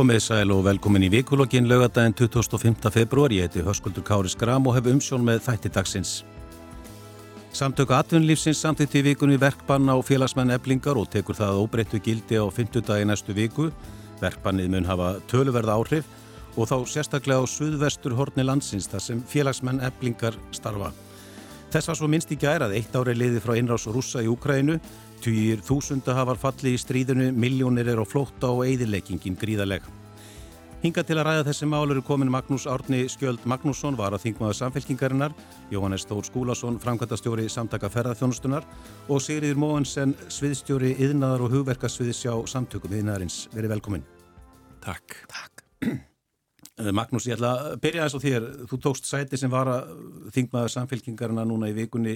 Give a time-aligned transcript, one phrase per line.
[0.00, 2.88] Komið sæl og velkomin í vikulokkin lögadaginn 25.
[2.88, 3.34] februar.
[3.36, 6.12] Ég heiti Höskuldur Kári Skram og hef umsjón með þætti dagsins.
[7.52, 12.48] Samtöku atvinnulífsins samtitt í vikunni verkbann á félagsmenn eblingar og tekur það óbreyttu gildi á
[12.48, 13.68] 50 dagi næstu viku.
[14.22, 16.08] Verkbannið mun hafa töluverða áhrif
[16.56, 20.94] og þá sérstaklega á suðvestur horni landsins þar sem félagsmenn eblingar starfa.
[21.74, 24.80] Þess var svo minnst í gæra að eitt ári liði frá innrás rúsa í Ukrænu
[25.20, 29.84] Týjir þúsunda hafar falli í stríðinu, miljónir er á flótta og eðileggingin gríðaleg.
[30.80, 34.56] Hinga til að ræða þessi mál eru komin Magnús Árni Skjöld Magnússon, var að þingmaða
[34.62, 35.34] samfélkingarinnar,
[35.68, 38.64] Jóhannes Þór Skúlason, framkvæmtastjóri samtaka ferðarþjónustunar
[39.12, 43.42] og Sigriður Móensen, sviðstjóri yðnaðar og hugverkasviðis hjá samtökum yðnaðarins.
[43.52, 44.06] Verið velkomin.
[44.80, 45.20] Takk.
[45.28, 45.66] Takk.
[46.80, 48.44] Eh, Magnús, ég ætla að byrja þess á þér.
[48.70, 49.90] Þú tókst sæti sem var að
[50.32, 52.14] þingmaða samfélkingarinnar núna í vikunni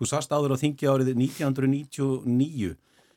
[0.00, 2.74] Þú sast áður á þingi árið 1999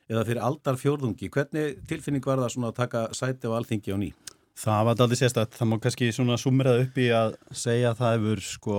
[0.07, 1.29] eða fyrir aldar fjórðungi.
[1.33, 4.09] Hvernig tilfinning var það svona að taka sæti á alþingi á ný?
[4.57, 5.57] Það var aldrei sérstætt.
[5.57, 8.77] Það má kannski svona sumrað upp í að segja að það hefur sko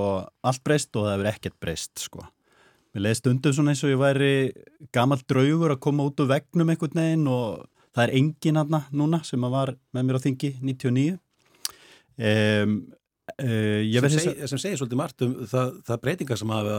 [0.50, 2.24] allt breyst og það hefur ekkert breyst sko.
[2.94, 4.30] Mér leiði stundum svona eins og ég væri
[4.94, 9.20] gammal draugur að koma út úr vegnum einhvern veginn og það er engin aðna núna
[9.26, 11.18] sem að var með mér á þingi 99.
[12.18, 12.78] Um,
[13.36, 16.76] Uh, sem, seg, sem segir svolítið margt um það, það breytingar sem hafa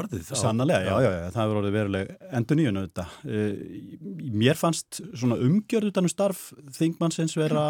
[0.00, 3.14] orðið Sannlega, já, já, já, það hefur orðið veruleg endur nýjun auðvitað.
[3.22, 6.42] Uh, Mér fannst svona umgjörð utanum starf
[6.76, 7.64] þingmannsins vera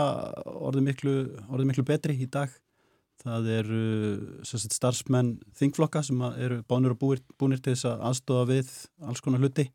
[0.48, 1.16] orðið miklu,
[1.52, 2.54] orðið miklu betri í dag.
[3.22, 3.82] Það eru
[4.40, 8.72] uh, starfsmenn þingflokka sem eru bánir og búir, búinir til þess að aðstofa við
[9.06, 9.68] alls konar hluti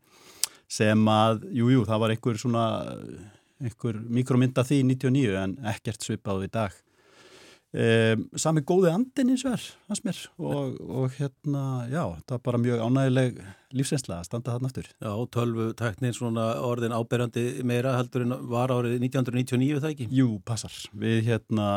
[0.68, 2.66] sem að, jújú, jú, það var einhver svona
[3.58, 6.76] einhver mikromynda því 99 en ekkert svipað í dag
[7.78, 9.66] Um, sami góði andin eins og er
[10.42, 13.36] og, og hérna já, það var bara mjög ánægileg
[13.76, 14.88] lífsensla að standa þarna aftur?
[14.96, 20.08] Já, tölvu teknin svona orðin áberandi meira heldur en var árið 1999 það ekki?
[20.18, 20.74] Jú, passar.
[20.98, 21.68] Við hérna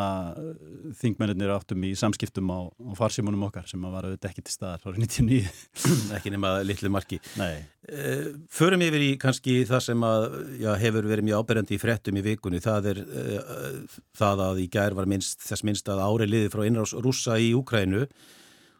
[1.01, 5.05] þingmennir áttum í samskiptum á, á farsimunum okkar sem var auðvitað ekki til staðar árið
[5.07, 7.19] 1999 Ekki nema litlu marki.
[7.39, 7.61] Nei.
[7.91, 10.27] Uh, Förum yfir í kannski það sem að
[10.61, 12.61] já, hefur verið mjög áberandi í frettum í vikunni.
[12.63, 16.63] Það er uh, það að í gær var minnst, þess minnst að árið liði frá
[16.67, 18.05] innrás rúsa í Úkrænu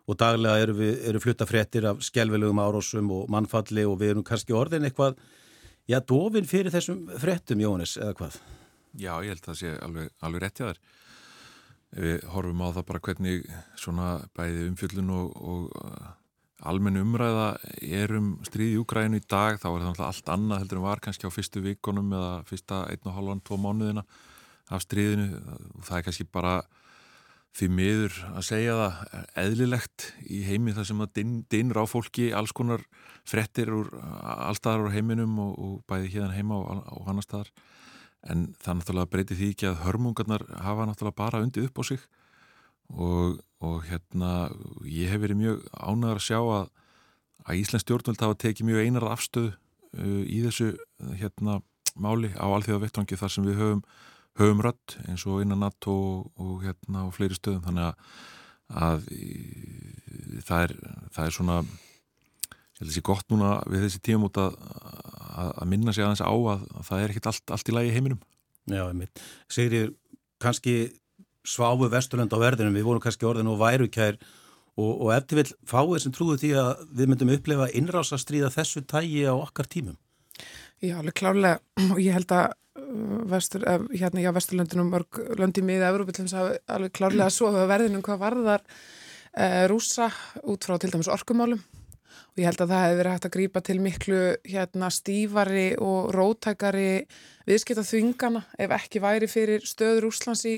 [0.10, 0.78] og daglega eru,
[1.12, 5.20] eru flutta fréttir af skjálfilegum árásum og mannfalli og við erum kannski orðin eitthvað
[5.90, 8.40] já, dofin fyrir þessum fréttum, Jónis, eða hvað?
[8.98, 10.82] Já, ég held að það sé alveg, alveg rétt í þar
[11.92, 13.46] við horfum á það bara hvernig
[13.80, 14.08] svona
[14.38, 16.12] bæði umfjöllun og, og uh,
[16.72, 17.48] almenn umræða
[17.84, 21.02] er um stríði í Úgrænu í dag, þá er það allt annað heldur en var
[21.04, 24.06] kannski á fyrstu vikonum eða fyrsta einn og halvan, tvo mánuðina
[24.72, 26.62] af stríðinu og það er kannski bara
[27.58, 32.54] því miður að segja það eðlilegt í heimi þar sem að dinra á fólki alls
[32.56, 32.84] konar
[33.28, 37.52] frettir úr allstaðar úr heiminum og, og bæði hérna heima og, og annar staðar.
[38.22, 42.06] En það náttúrulega breyti því ekki að hörmungarnar hafa náttúrulega bara undir upp á sig.
[42.92, 44.52] Og, og hérna
[44.88, 46.72] ég hef verið mjög ánægar að sjá að,
[47.48, 50.74] að Íslands stjórnvöld hafa tekið mjög einar afstöð uh, í þessu
[51.20, 51.60] hérna
[52.00, 53.84] máli á alþjóða vettvangi þar sem við höfum
[54.40, 57.64] höfum rött eins og innan NATO og, og hérna og fleiri stöðum.
[57.66, 58.20] Þannig að,
[58.82, 59.08] að
[60.48, 60.76] það, er,
[61.16, 64.58] það er svona ég held að það sé gott núna við þessi tíum út að,
[65.32, 67.96] að, að minna sig aðeins á að, að það er ekkit allt, allt í lagi
[67.96, 68.22] heiminum.
[68.72, 69.24] Já, einmitt.
[69.52, 69.92] Sigrir,
[70.42, 70.76] kannski
[71.48, 74.18] sváfu vesturlend á verðinum, við vorum kannski orðin og værukær
[74.78, 79.26] og, og eftir vil fáið sem trúðu því að við myndum upplefa innrásastríða þessu tægi
[79.28, 79.98] á okkar tímum
[80.82, 81.60] Já, alveg klárlega.
[81.94, 82.56] Og ég held að
[83.30, 87.68] vestur, hérna já, vesturlöndunum mörg löndi miða Európa til þess að alveg klárlega að sofa
[87.70, 90.08] verðinum hvað varðar e, rúsa
[90.42, 91.62] út frá til dæmis orkumálum.
[92.32, 94.20] Og ég held að það hefði verið hægt að grýpa til miklu
[94.50, 96.92] hérna stífari og rótækari
[97.46, 100.58] viðskipta þvingana ef ekki væri fyrir stöður Úslands í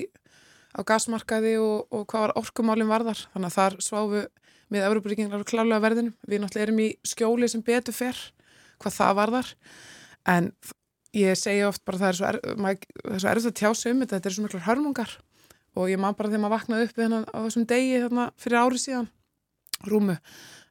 [0.72, 3.26] á gasmarkaði og, og hvað var orkumálum varðar.
[3.34, 4.28] Þannig að þar sváfu
[4.72, 6.16] með Európa-ríkingin alveg klárlega verðinum.
[6.24, 8.30] Við náttúrulega erum í skjóli sem betur fer
[8.80, 9.58] hvað það varðar
[10.30, 10.50] en
[11.14, 12.38] ég segja oft bara það er svo, er,
[13.14, 15.12] er svo erfitt að tjá sig um þetta, þetta er svo miklar hörmungar.
[15.74, 18.60] Og ég man bara þegar maður vaknaði upp við hennan á þessum degi þarna fyrir
[18.62, 19.08] ári síðan
[19.90, 20.16] rúmu,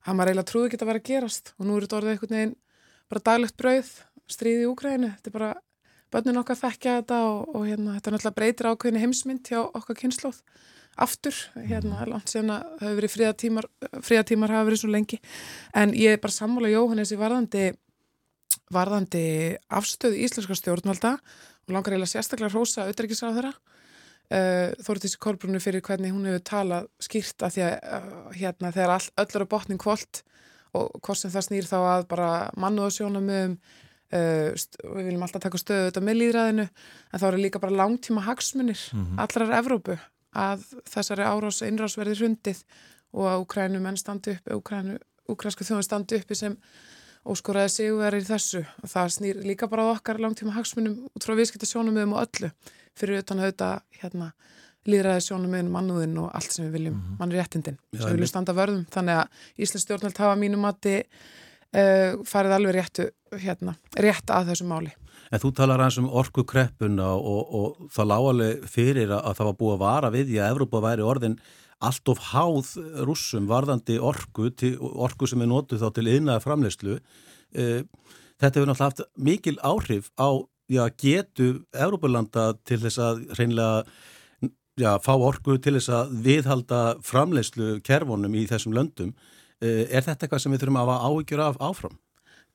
[0.04, 1.54] að maður eiginlega trúði ekki að vera að gerast.
[1.60, 2.56] Og nú er þetta orðið einhvern veginn
[3.12, 3.92] bara daglegt brauð,
[4.32, 5.50] stríði í Úgrænu þetta er bara,
[6.14, 10.00] börnin okkar þekkja þetta og, og hérna, þetta er náttúrulega breytir ákveðinu heimsmynd hjá okkar
[10.00, 10.40] kynnslóð
[11.04, 12.10] aftur, hérna, mhm.
[12.12, 13.68] langt sen að það hefur verið fríatímar,
[14.06, 15.18] fríatímar hafa verið svo lengi.
[15.74, 17.72] En ég er bara sammála Jóhannes í varðandi
[18.74, 19.26] varðandi
[19.74, 25.86] afstöðu íslenska stjórnvalda og langar eiginlega sérstaklega hrósa auðverkisar á þeirra uh, Þórtísi Kolbrunni fyrir
[25.86, 29.82] hvernig hún hefur talað skýrt að því að uh, hérna þegar all, öll eru botning
[29.82, 30.24] kvöld
[30.74, 33.58] og hvort sem það snýr þá að bara mannuðasjónum um
[34.14, 34.52] Uh,
[34.94, 38.78] við viljum alltaf taka stöðu þetta með líðræðinu en þá eru líka bara langtíma hagsmunir
[38.94, 39.22] mm -hmm.
[39.24, 39.96] allrar Evrópu
[40.38, 42.60] að þessari árás einrás verði hrundið
[43.14, 45.00] og að Ukrænu menn standi upp Ukrænu,
[45.30, 46.58] Ukrænska þjóðin standi uppi sem
[47.24, 51.36] óskoraði sigurverðir í þessu og það snýr líka bara á okkar langtíma hagsmunum út frá
[51.40, 52.50] viðskiptasjónum og öllu
[53.00, 54.34] fyrir utan auðvitað hérna,
[54.90, 57.20] líðræði sjónum um mannúðin og allt sem við viljum mm -hmm.
[57.22, 59.28] mannréttindin sem við viljum standa vörðum þannig að
[59.58, 61.00] Íslands stjórnvöld hafa mínum að þið
[61.74, 64.94] uh, farið alveg réttu, hérna, rétt að þessu máli.
[65.32, 69.74] En þú talar hans um orkukreppuna og, og það lágaleg fyrir að það var búið
[69.74, 71.40] að vara við því að Evrópa væri orðin
[71.84, 72.74] allt of háð
[73.08, 76.98] rússum varðandi orku, til, orku sem er nótuð þá til yðnaða framleyslu.
[77.54, 77.84] Uh,
[78.42, 80.30] þetta hefur náttúrulega haft mikil áhrif á
[80.72, 83.84] já, getu Evrópulanda til þess að reynlega
[84.80, 89.14] já, fá orku til þess að viðhalda framleyslu kervonum í þessum löndum.
[89.62, 92.00] Eh, er þetta eitthvað sem við þurfum að áhyggjur af áfram?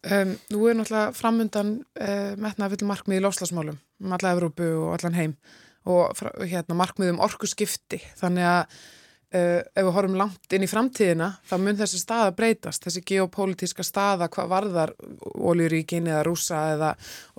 [0.06, 4.92] Um, nú er náttúrulega framundan uh, metnaði fyrir markmið í lofslagsmálum um alla Evrópu og
[4.94, 5.32] allan heim
[5.90, 8.76] og hérna, markmið um orku skipti þannig að
[9.28, 13.84] Uh, ef við horfum langt inn í framtíðina þá mun þessi staða breytast, þessi geopolítiska
[13.84, 14.92] staða hvað varðar
[15.36, 16.94] óljuríkin eða rúsa eða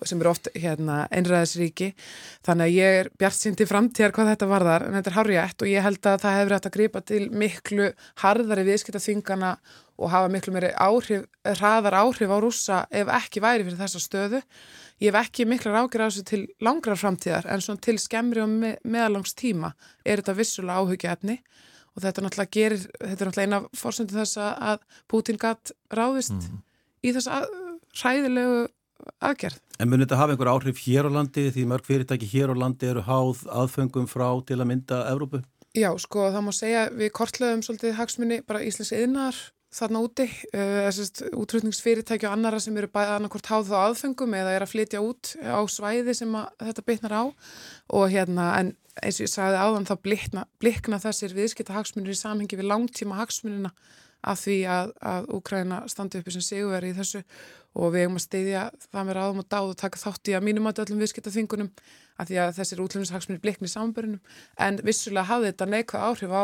[0.06, 1.88] sem eru oft hérna, einræðisríki.
[2.46, 5.66] Þannig að ég er bjart sínt í framtíðar hvað þetta varðar en þetta er harriðett
[5.66, 7.88] og ég held að það hefur hægt að gripa til miklu
[8.22, 9.56] harðari viðskipta þingana
[9.98, 11.26] og hafa miklu meiri áhrif,
[11.58, 14.44] hraðar áhrif á rúsa ef ekki væri fyrir þessa stöðu.
[15.02, 18.54] Ég hef ekki miklar ágjör á þessu til langrar framtíðar en svona til skemmri og
[18.54, 19.74] me meðalangs tíma
[20.06, 21.40] er þetta vissulega áhugja efni
[22.00, 26.60] og þetta náttúrulega gerir, þetta er náttúrulega eina fórsöndu þess að Putin gatt ráðist mm.
[27.04, 27.50] í þess að
[28.00, 28.60] ræðilegu
[29.24, 29.60] aðgerð.
[29.80, 32.90] En munir þetta hafa einhver áhrif hér á landi því mörg fyrirtæki hér á landi
[32.90, 35.44] eru háð aðfengum frá til að mynda Evrópu?
[35.78, 39.40] Já, sko það má segja við kortleðum svolítið hagsmunni bara Íslands yðnar
[39.74, 40.26] þarna úti,
[40.58, 40.90] uh,
[41.38, 45.36] útrútningsfyrirtæki og annara sem eru bæða annarkort háð þá aðfengum eða er að flytja út
[45.46, 47.24] á svæði sem þetta bytnar á.
[47.94, 52.20] Og hérna en eins og ég sagði áðan þá blikna, blikna þessir viðskipta hagsmunir í
[52.20, 53.72] samhengi við langtíma hagsmunina
[54.28, 57.24] af því að, að Úkræna standi uppi sem sigurveri í þessu.
[57.80, 60.46] Og við hefum að steyðja það með ráðum og dáð og taka þátt í að
[60.48, 61.70] mínum að öllum viðskipta þingunum
[62.20, 66.44] af því að þessir útlunnshagsmunir blikni í samanbörunum en vissulega hafði þetta neikvæð áhrif á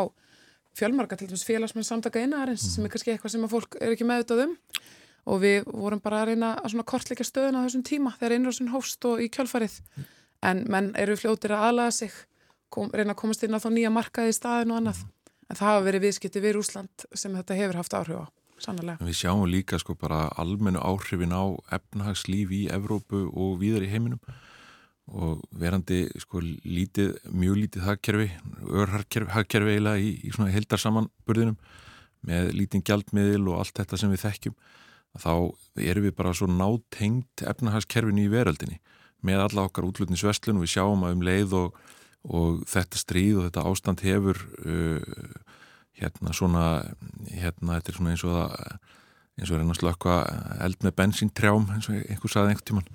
[0.75, 2.73] fjölmarka til dæmis félagsmenn samtaka einaðarins mm.
[2.75, 4.55] sem er kannski eitthvað sem að fólk er ekki meðutað um
[5.25, 9.07] og við vorum bara að reyna að kortleika stöðun á þessum tíma þegar einrásun hófst
[9.09, 9.79] og í kjölfarið
[10.45, 12.13] en menn eru fljótir að aðlaga sig
[12.69, 15.03] kom, reyna að komast inn á þá nýja markaði í staðin og annað.
[15.45, 18.25] En það hafa verið viðskipti við Úsland sem þetta hefur haft áhrif á,
[18.61, 19.05] sannlega.
[19.05, 21.45] Við sjáum líka sko bara almennu áhrifin á
[21.77, 24.21] efnahagslíf í Evrópu og víðar í heiminum
[25.05, 28.29] og verandi sko lítið, mjög lítið hagkerfi,
[28.73, 31.59] örhagkerfi eiginlega í, í svona heldarsamanburðinum
[32.25, 34.55] með lítinn gjaldmiðil og allt þetta sem við þekkjum
[35.21, 35.33] þá
[35.79, 38.81] erum við bara svo nátengt efnahagskerfinu í veröldinni
[39.25, 41.77] með alla okkar útlutnisvestlun og við sjáum að um leið og
[42.25, 45.01] og þetta stríð og þetta ástand hefur uh,
[45.95, 46.65] hérna svona
[47.29, 48.55] hérna þetta er svona eins og það
[49.35, 50.15] eins og er einhvers slökka
[50.65, 52.89] eld með bensíntrjám eins og einhver saði einhvern tíman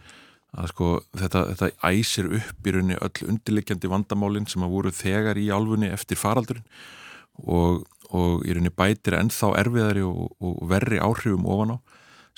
[0.51, 5.39] að sko þetta, þetta æsir upp í rauninni öll undirleikjandi vandamálinn sem að voru þegar
[5.39, 6.67] í álfunni eftir faraldurinn
[7.47, 11.79] og, og í rauninni bætir ennþá erfiðari og, og verri áhrifum ofan á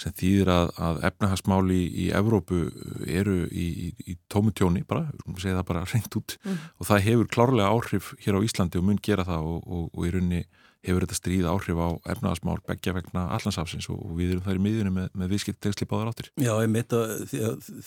[0.01, 2.63] sem þýðir að, að efnahagsmáli í, í Evrópu
[3.07, 6.61] eru í, í, í tómutjóni bara, við segja það bara reynd út mm.
[6.81, 10.15] og það hefur klárlega áhrif hér á Íslandi og mun gera það og, og, í
[10.15, 10.43] rauninni
[10.83, 14.63] hefur þetta stríð áhrif á efnahagsmál begja vegna allansafsins og, og við erum þar í
[14.65, 16.31] miðjunum með, með viðskiptegsli báðar áttir.
[16.43, 17.13] Já, ég mitt að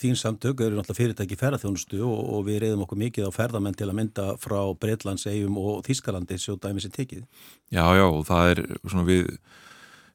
[0.00, 3.98] þín samtök eru náttúrulega fyrirtæki ferðarþjónustu og við reyðum okkur mikið á ferðamenn til að
[4.00, 7.26] mynda frá Breitlands, Eyjum og Þískalandi svo dæmis er tekið.
[7.68, 9.32] Já, já, og það er svona við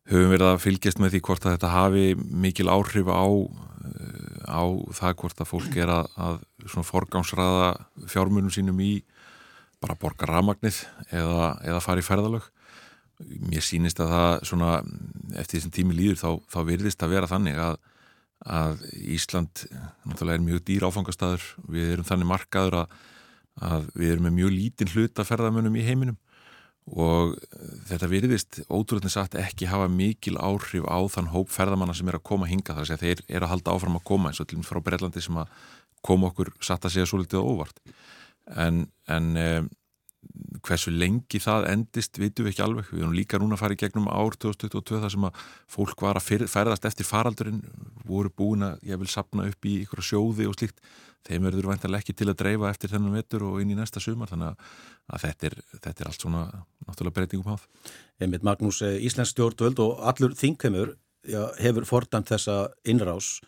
[0.09, 4.63] höfum verið að fylgjast með því hvort að þetta hafi mikil áhrif á, eh, á
[4.97, 7.69] það hvort að fólk er að, að forgámsraða
[8.09, 9.03] fjármunum sínum í
[9.81, 12.49] bara borga ramagnið eða, eða fara í ferðalög.
[13.51, 14.71] Mér sínist að það svona,
[15.35, 17.77] eftir þessum tími líður þá, þá virðist að vera þannig að,
[18.57, 18.83] að
[19.15, 19.63] Ísland
[20.07, 22.97] náttúrulega er mjög dýr áfangastæður, við erum þannig markaður að,
[23.71, 26.19] að við erum með mjög lítinn hluta ferðamönnum í heiminum.
[26.91, 27.35] Og
[27.87, 32.25] þetta virðist ótrúlega sagt ekki hafa mikil áhrif á þann hóp ferðamanna sem er að
[32.31, 34.81] koma hinga þar að þeir eru að halda áfram að koma eins og til frá
[34.81, 35.53] Breitlandi sem að
[36.01, 37.77] koma okkur satt að segja svo litið óvart.
[38.57, 39.61] En, en eh,
[40.61, 43.79] hversu lengi það endist vitum við ekki alveg, við erum líka núna að fara í
[43.81, 47.63] gegnum ár 2022 þar sem að fólk var að ferðast eftir faraldurinn
[48.05, 50.81] voru búin að ég vil sapna upp í ykkur sjóði og slíkt.
[51.25, 54.29] Þeim verður vantarlega ekki til að dreifa eftir þennan vetur og inn í næsta sumar
[54.31, 54.55] þannig
[55.13, 56.41] að þetta er, þetta er allt svona
[56.87, 57.67] náttúrulega breytingum háð.
[58.25, 60.95] Emil Magnús, eh, Íslands stjórnvöld og allur þingheimur
[61.61, 63.39] hefur fordæmt þessa innrás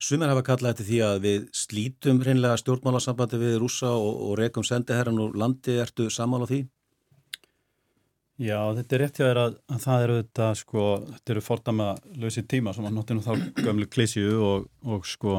[0.00, 4.64] Sumir hafa kallað þetta því að við slítum hreinlega stjórnmálasambandi við rúsa og, og rekum
[4.64, 6.62] sendiherran og landi ertu samála því?
[8.40, 11.88] Já, þetta er rétt hjá þér að, að það eru þetta sko, þetta eru fordama
[12.22, 15.34] lausi tíma sem var náttúrulega þá gömlu klísju og, og sko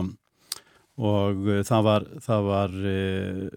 [1.01, 3.47] og uh, það var, það var uh,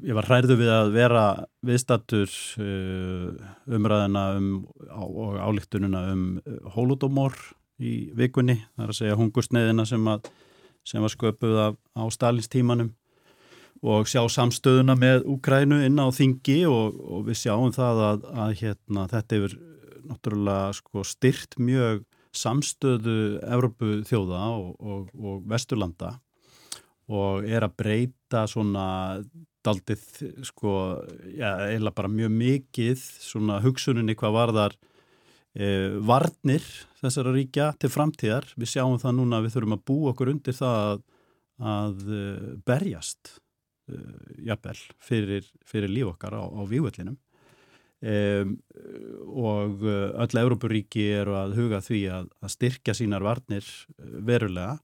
[0.00, 1.24] ég var hræðu við að vera
[1.70, 3.46] viðstattur uh,
[3.78, 4.50] umræðina um,
[4.90, 6.26] á, og álíktununa um
[6.74, 7.38] hóludómor
[7.80, 10.30] í vikunni, það er að segja hungursneiðina sem, að,
[10.86, 12.94] sem var sköpuð af, á Stalinstímanum.
[13.86, 18.54] Og sjá samstöðuna með Úkrænu inn á þingi og, og við sjáum það að, að
[18.62, 19.56] hérna, þetta hefur
[20.06, 22.06] náttúrulega sko, styrt mjög
[22.36, 26.16] samstöðu Evrópu þjóða og, og, og Vesturlanda
[27.06, 28.86] og er að breyta svona
[29.66, 30.02] daldið
[30.46, 30.72] sko,
[31.34, 34.78] já, eiginlega bara mjög mikið svona hugsuninni hvað varðar e,
[36.04, 36.64] varnir
[37.00, 38.48] þessara ríkja til framtíðar.
[38.60, 41.04] Við sjáum það núna að við þurfum að bú okkur undir það að,
[41.72, 42.24] að e,
[42.68, 43.30] berjast
[43.88, 44.00] e,
[44.50, 47.16] jafnvel fyrir, fyrir líf okkar á, á vývöllinum
[48.06, 48.56] um,
[49.32, 54.76] og öll Európuríki eru að huga því að, að styrkja sínar varnir verulega.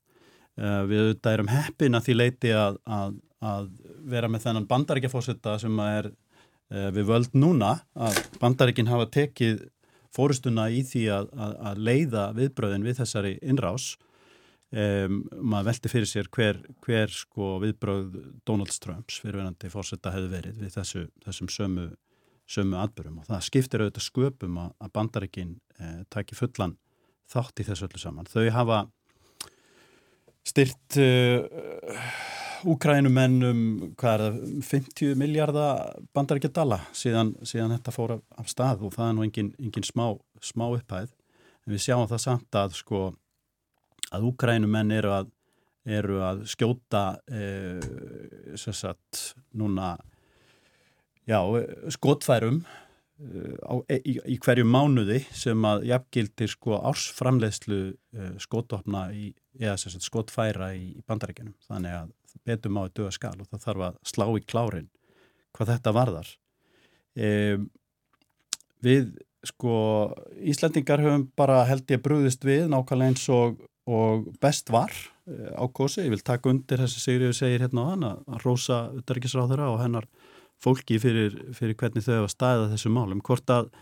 [0.52, 3.68] Uh, við auðvitað erum heppin að því leiti að, að, að
[4.12, 9.62] vera með þennan bandaríkjafósetta sem er uh, við völd núna að bandaríkin hafa tekið
[10.12, 13.92] fórustuna í því að, að, að leiða viðbröðin við þessari innrás
[14.72, 18.16] um, maður veldi fyrir sér hver, hver sko viðbröð
[18.48, 21.88] Donald Trumps fyrirvenandi fórsetta hefur verið við þessu, þessum sömu,
[22.50, 26.76] sömu atbyrjum og það skiptir auðvitað sköpum að, að bandarikin eh, taki fullan
[27.32, 28.28] þátt í þessu öllu saman.
[28.28, 28.82] Þau hafa
[30.44, 31.46] styrt uh,
[32.68, 33.62] Úkrænumennum,
[33.98, 34.36] hvað er það,
[34.68, 39.50] 50 miljardar bandaríkja dala síðan, síðan þetta fór af, stað og það er nú engin,
[39.58, 40.04] engin smá,
[40.42, 41.10] smá upphæð.
[41.66, 43.02] En við sjáum það samt að sko
[44.12, 45.32] að Úkrænumenn eru að,
[45.98, 47.02] eru að skjóta
[47.32, 47.82] eh,
[48.58, 49.96] sagt, núna
[51.26, 51.40] já,
[51.96, 59.32] skotfærum eh, á, í, í hverju mánuði sem að jafngildir sko ársframleðslu eh, skotofna í,
[59.58, 61.56] eða sagt, skotfæra í, í bandaríkjanum.
[61.66, 62.12] Þannig að
[62.46, 64.88] betum á að döga skal og það þarf að slá í klárin
[65.52, 66.30] hvað þetta varðar.
[67.12, 67.28] E,
[68.82, 69.12] við
[69.46, 69.74] sko
[70.38, 74.92] Íslandingar höfum bara held ég brúðist við nákvæmlega eins og, og best var
[75.26, 78.84] e, á kosi, ég vil taka undir þessi Sigriður segir hérna á hann að rosa
[78.96, 80.08] utarikisráðura og hennar
[80.62, 83.72] fólki fyrir, fyrir hvernig þau hefa stæðað þessu málum, hvort að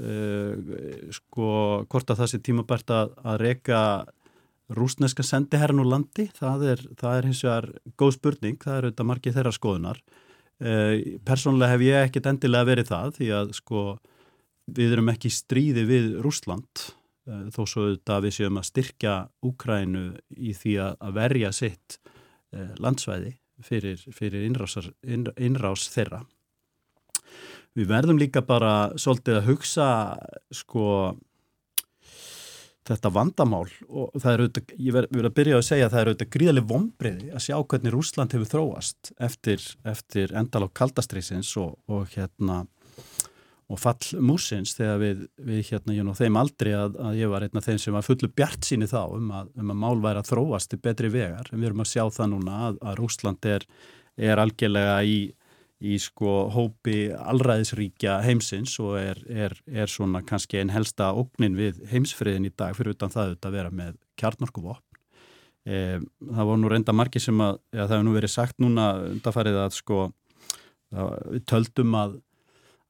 [0.00, 1.48] uh, sko,
[1.92, 3.80] hvort að það sé tímabært að, að reyka
[4.76, 7.68] rúsneska sendiherran úr landi, það er, það er hins vegar
[8.00, 10.00] góð spurning, það er auðvitað margið þeirra skoðunar.
[10.62, 13.84] Eh, Personlega hef ég ekkert endilega verið það því að sko
[14.72, 16.84] við erum ekki stríði við Rúsland
[17.26, 19.16] eh, þó svo auðvitað við séum að styrkja
[19.48, 20.04] Úkrænu
[20.36, 21.98] í því að verja sitt
[22.54, 26.22] eh, landsvæði fyrir, fyrir innrásar, innrás þeirra.
[27.72, 29.86] Við verðum líka bara svolítið að hugsa
[30.52, 30.86] sko
[32.88, 36.10] þetta vandamál og það er auðvitað, ég verði að byrja að segja að það er
[36.10, 41.76] auðvitað gríðarlega vonbreiði að sjá hvernig Rúsland hefur þróast eftir, eftir endal á kaldastriðsins og,
[41.86, 42.64] og hérna
[43.72, 47.46] og fall músins þegar við, við hérna, ég nú þeim aldrei að, að ég var
[47.46, 50.20] einn af þeim sem var fullu bjart síni þá um að, um að mál væri
[50.20, 51.48] að þróast til betri vegar.
[51.52, 53.64] En við erum að sjá það núna að, að Rúsland er,
[54.28, 55.16] er algjörlega í
[55.82, 61.82] í sko hópi allræðisríkja heimsins og er, er, er svona kannski einn helsta ógnin við
[61.90, 65.00] heimsfriðin í dag fyrir utan það að vera með kjarnorkuvopn.
[65.66, 68.86] E, það voru nú reynda margi sem að, ja, það hefur nú verið sagt núna
[69.10, 70.02] undarfærið að sko
[70.92, 72.16] við töldum að,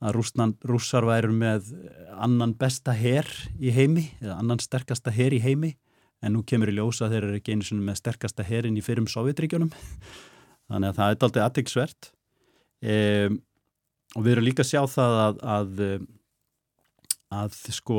[0.03, 1.73] að Rúsland, rússar væru með
[2.13, 3.29] annan besta herr
[3.61, 5.77] í heimi eða annan sterkasta herr í heimi
[6.23, 9.73] en nú kemur í ljósa þeir eru ekki einu með sterkasta herrin í fyrrum Sovjetríkjunum
[10.71, 12.13] þannig að það er aldrei aðtæksvert
[12.83, 13.39] Um,
[14.17, 15.83] og við erum líka að sjá það að, að,
[17.39, 17.99] að sko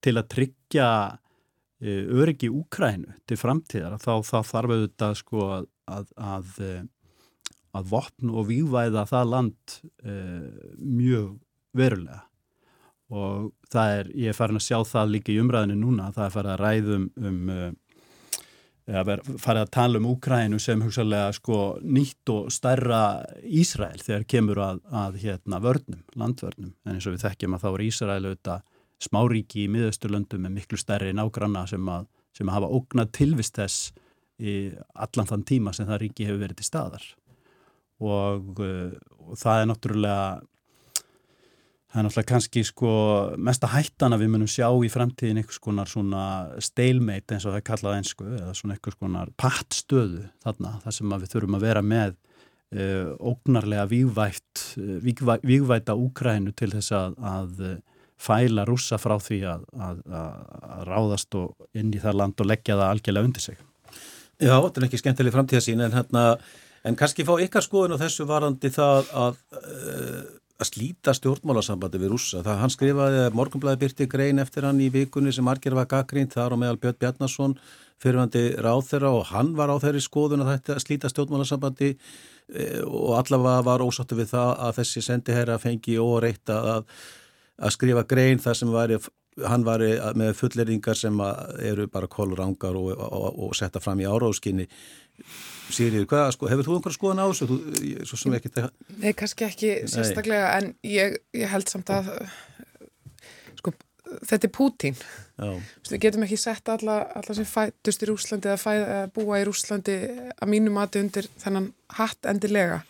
[0.00, 7.92] til að tryggja uh, öryggi Úkrænu til framtíðar þá, þá þarf auðvitað sko að, að
[7.92, 10.48] vopn og vývæða það land uh,
[10.80, 11.36] mjög
[11.76, 12.24] verulega.
[13.10, 16.34] Og það er, ég er farin að sjá það líka í umræðinu núna, það er
[16.34, 17.78] farin að ræðum um, um
[18.90, 24.82] farið að tala um Úkrænu sem hugsalega sko nýtt og stærra Ísrael þegar kemur að,
[24.90, 26.74] að hérna vörnum, landvörnum.
[26.86, 28.66] En eins og við þekkjum að þá er Ísrael auðvitað
[29.00, 33.90] smáríki í miðausturlöndum með miklu stærri nágranna sem að, sem að hafa ógnað tilvist þess
[34.40, 34.54] í
[34.94, 37.06] allan þann tíma sem það ríki hefur verið til staðar.
[38.00, 40.24] Og, og það er náttúrulega
[41.90, 42.90] Það er náttúrulega kannski sko
[43.42, 46.24] mesta hættan að við munum sjá í framtíðin einhvers konar svona
[46.62, 51.16] stalemate eins og það er kallað einsku eða svona einhvers konar pattstöðu þarna þar sem
[51.16, 57.18] við þurfum að vera með uh, ógnarlega vígvætt, uh, vígvæ, vígvæta úkrænu til þess að,
[57.26, 57.66] að
[58.20, 61.38] fæla rúsa frá því að, að, að ráðast
[61.74, 63.62] inn í það land og leggja það algjörlega undir sig.
[64.40, 66.26] Já, þetta er ekki skemmtileg framtíðasín en hérna,
[66.86, 70.20] en kannski fá ykkar skoðun á þessu varandi það að uh,
[70.60, 72.42] að slíta stjórnmálasambandi við rúsa.
[72.44, 76.36] Það hann skrifaði að morgunblæði byrti grein eftir hann í vikunni sem margir var gaggrínt
[76.36, 77.54] þar og meðal Björn Bjarnason
[78.00, 83.16] fyrirvandi ráð þeirra og hann var á þeirri skoðun að þetta slíta stjórnmálasambandi e, og
[83.20, 86.86] allavega var ósáttu við það að þessi sendiherra fengi óreitt að,
[87.60, 88.94] að skrifa grein þar sem var,
[89.48, 89.84] hann var
[90.18, 91.20] með fulleringar sem
[91.64, 94.68] eru bara kólurángar og, og, og setta fram í áráðskinni
[95.70, 97.58] Sýrið, hvað, sko, hefur þú einhverja skoðan á þessu?
[98.08, 98.70] Svo sem ekki það...
[98.98, 100.56] Nei, kannski ekki sérstaklega, Nei.
[100.56, 102.10] en ég, ég held samt að,
[103.60, 103.74] sko,
[104.26, 104.98] þetta er Pútín.
[105.90, 108.72] Við getum ekki sett alla, alla sem fætust í Rúslandi eða fæ,
[109.14, 109.96] búa í Rúslandi
[110.34, 111.70] að mínu mati undir þennan
[112.00, 112.82] hatt endilega.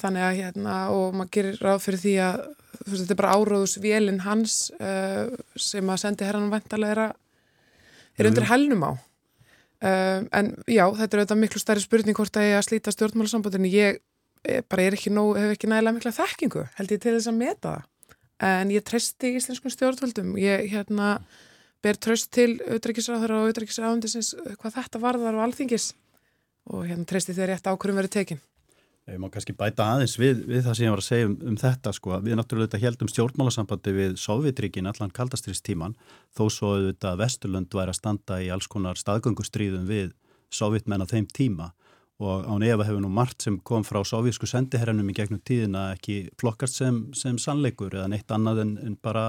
[0.00, 2.42] Þannig að, hérna, og maður gerir ráð fyrir því að,
[2.80, 7.10] þú veist, þetta er bara áróðusvélinn hans uh, sem að sendi herranum vantalega
[8.16, 8.92] er undir helnum á.
[9.76, 13.72] Um, en já, þetta er auðvitað miklu stærri spurning hvort að ég að slíta stjórnmálasambandinu.
[13.72, 14.00] Ég,
[14.48, 17.38] ég bara er ekki nóg, hefur ekki nægilega mikla þekkingu, held ég til þess að
[17.42, 18.16] meta það.
[18.46, 20.34] En ég treysti íslenskum stjórnvöldum.
[20.40, 21.14] Ég hérna
[21.84, 25.92] ber tröst til auðrækisráður og auðrækisráðundisins hvað þetta varðar og alþingis.
[26.72, 28.44] Og hérna treysti þeir rétt ákvörum verið tekinn
[29.06, 31.56] Ég má kannski bæta aðeins við, við það sem ég var að segja um, um
[31.60, 32.16] þetta sko.
[32.24, 35.94] Við náttúrulega heldum stjórnmálasambandi við Sovjetríkin allan kaldastriðstíman
[36.34, 40.10] þó svo auðvitað Vesturlund væri að standa í alls konar staðgöngustríðum við
[40.50, 41.70] Sovjetmenn á þeim tíma
[42.18, 46.32] og án efa hefur nú margt sem kom frá sovjísku sendiherranum í gegnum tíðina ekki
[46.40, 49.26] flokkast sem, sem sannleikur eða neitt annað en, en bara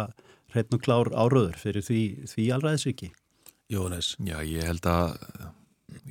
[0.55, 3.11] hreitn og klár áraður fyrir því, því allraðisviki.
[3.69, 4.15] Jónes.
[4.23, 5.17] Já, ég held að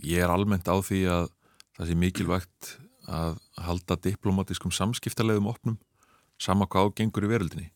[0.04, 1.30] ég er almennt á því að
[1.78, 2.74] það sé mikilvægt
[3.06, 5.78] að halda diplomatískum samskiptalegum opnum
[6.42, 7.68] sama hvað ágengur í veröldinni.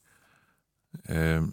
[1.09, 1.53] Um,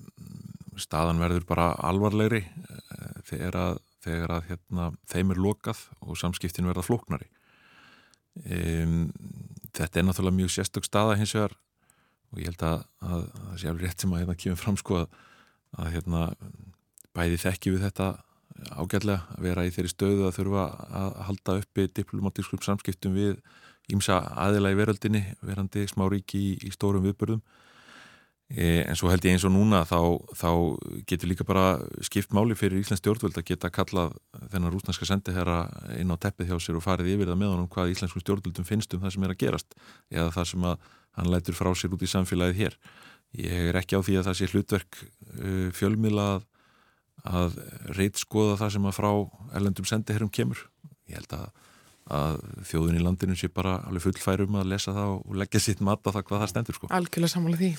[0.78, 6.68] staðan verður bara alvarlegri uh, þegar að, þegar að hérna, þeim er lokað og samskiptin
[6.70, 7.30] verða flóknari.
[8.44, 9.08] Um,
[9.78, 11.56] þetta er náttúrulega mjög sérstök staða hins vegar
[12.34, 15.20] og ég held að það sé alveg rétt sem að hérna kemur fram sko að,
[15.78, 16.24] að hérna
[17.18, 18.10] bæði þekki við þetta
[18.74, 20.66] ágætlega að vera í þeirri stöðu að þurfa
[21.00, 23.38] að halda uppi diplomatískum samskiptum við
[23.94, 27.42] ímsa aðila í veröldinni verandi smá ríki í, í stórum viðbörðum
[28.52, 30.00] e, en svo held ég eins og núna þá,
[30.36, 30.50] þá
[31.08, 34.18] getur líka bara skipt máli fyrir Íslands stjórnvöld að geta kallað
[34.52, 35.62] þennan rúsnarska sendiherra
[36.00, 38.96] inn á teppið hjá sér og farið yfir það með honum hvað Íslandsku stjórnvöldum finnst
[38.96, 39.78] um það sem er að gerast
[40.12, 42.78] eða það sem að hann lætur frá sér út í samfélagið hér.
[43.38, 46.46] Ég er ekki á því að það sé hlutverk uh, fjölmila að,
[47.28, 47.58] að
[47.98, 49.10] reyt skoða það sem að frá
[49.58, 50.62] ellendum sendiherrum kemur.
[51.10, 51.48] Ég held að
[52.14, 56.04] að þjóðun í landinu sé bara alveg fullfærum að lesa það og leggja sitt mat
[56.06, 56.92] á það hvað það stendur sko.
[56.98, 57.72] Algjörlega sammála því.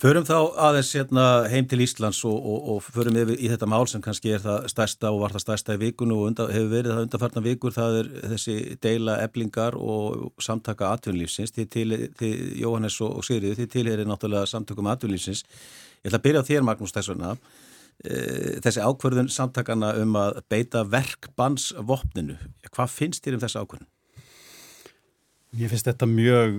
[0.00, 3.84] Förum þá aðeins hérna, heim til Íslands og, og, og förum við í þetta mál
[3.86, 6.94] sem kannski er það stærsta og var það stærsta í vikunu og undan, hefur verið
[6.94, 12.96] það undanfarnar vikur, það er þessi deila eblingar og samtaka atvinnlífsins til, til, til Jóhannes
[13.04, 15.44] og, og Sigriði, til til er náttúrulega samtökum atvinnlífsins.
[16.02, 17.36] Ég ætla að byrja á þér Magnús Tessuna.
[18.02, 22.34] Eh, þessi ákverðun samtakana um að beita verkbannsvopninu.
[22.72, 23.90] Hvað finnst þér um þessi ákverðun?
[25.60, 26.56] Ég finnst þetta mjög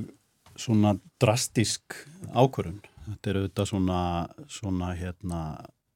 [0.55, 1.97] svona drastísk
[2.31, 2.79] ákverðun.
[3.09, 4.01] Þetta er auðvitað svona,
[4.47, 5.41] svona hérna,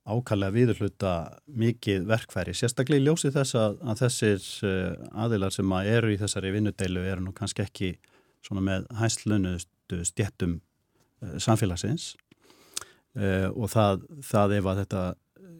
[0.03, 1.13] ákallega viðurhluta
[1.47, 2.55] mikið verkfæri.
[2.57, 7.05] Sérstaklega í ljósi þess að, að þessir eh, aðilar sem að eru í þessari vinnudeilu
[7.07, 7.93] eru nú kannski ekki
[8.43, 10.57] svona með hæstlönustu stjettum
[11.23, 12.13] uh, samfélagsins
[13.17, 15.01] uh, og það, það ef að þetta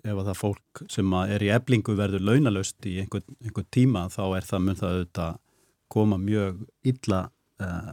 [0.07, 4.23] ef að það fólk sem er í eblingu verður launalöst í einhver, einhver tíma þá
[4.37, 5.43] er það mun það auðvitað
[5.91, 7.27] koma mjög illa
[7.63, 7.91] uh,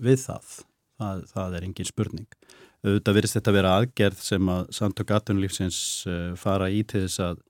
[0.00, 0.52] við það.
[1.00, 1.24] það.
[1.32, 2.28] Það er engin spurning.
[2.84, 7.04] Auðvitað virðist þetta að vera aðgerð sem að samtök aðtunlífsins uh, eh, fara í til
[7.06, 7.42] þess að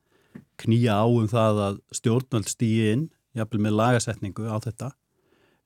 [0.62, 4.90] knýja á um það að stjórnvöld stýi inn, jafnvel með lagasetningu á þetta.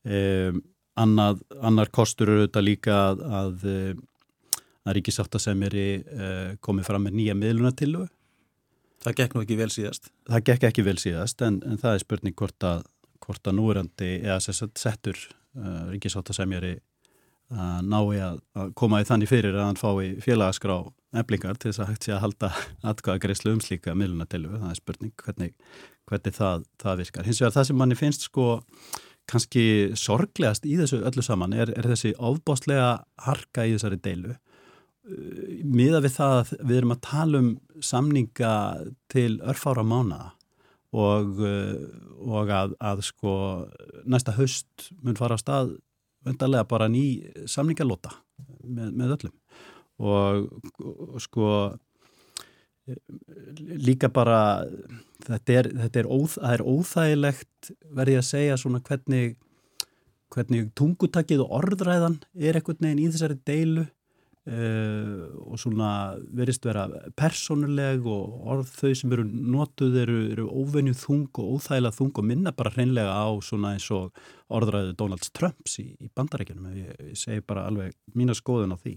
[0.08, 0.62] Um,
[0.98, 3.66] annað, annar kostur eru auðvitað líka að, að,
[4.88, 8.06] að ríkisáta sem er í uh, komið fram með nýja miðlunatillu
[9.04, 10.10] Það gekk nú ekki vel síðast.
[10.28, 12.84] Það gekk ekki vel síðast en, en það er spurning hvort að,
[13.24, 16.76] hvort að núrandi eða settur uh, ríkisáttasemjari
[17.48, 20.80] að nái að, að koma í þannig fyrir að hann fái félagaskrá
[21.16, 22.50] eflingar til þess að hægt sé að halda
[22.90, 24.58] atkvæða greiðslu um slíka miðlunatilu.
[24.58, 25.54] Það er spurning hvernig,
[26.10, 27.28] hvernig það, það virkar.
[27.28, 28.48] Hins vegar það sem manni finnst sko
[29.28, 29.64] kannski
[29.98, 32.90] sorglegast í þessu öllu saman er, er þessi ofbáslega
[33.26, 34.36] harka í þessari deilu
[35.08, 37.50] miða við það að við erum að tala um
[37.84, 38.52] samninga
[39.12, 40.20] til örfára mána
[40.92, 41.40] og,
[42.24, 43.34] og að, að sko
[44.08, 45.74] næsta haust mun fara á stað
[46.26, 47.04] vendarlega bara ný
[47.48, 48.12] samningalota
[48.64, 49.36] með, með öllum.
[49.98, 50.48] Og,
[50.84, 51.50] og sko
[53.58, 54.64] líka bara
[55.26, 59.36] þetta er, þetta er, óþ, er óþægilegt verði að segja svona hvernig
[60.32, 63.86] hvernig tungutakið og orðræðan er ekkert neginn í þessari deilu
[64.48, 65.90] uh, og svona
[66.34, 66.86] verist vera
[67.18, 72.28] personuleg og orð þau sem eru notuð eru, eru óvenjuð þung og óþægilega þung og
[72.30, 74.16] minna bara hreinlega á svona eins og
[74.48, 78.96] orðræðu Donald Trumps í, í bandarækjunum ég, ég segi bara alveg mína skoðun á því.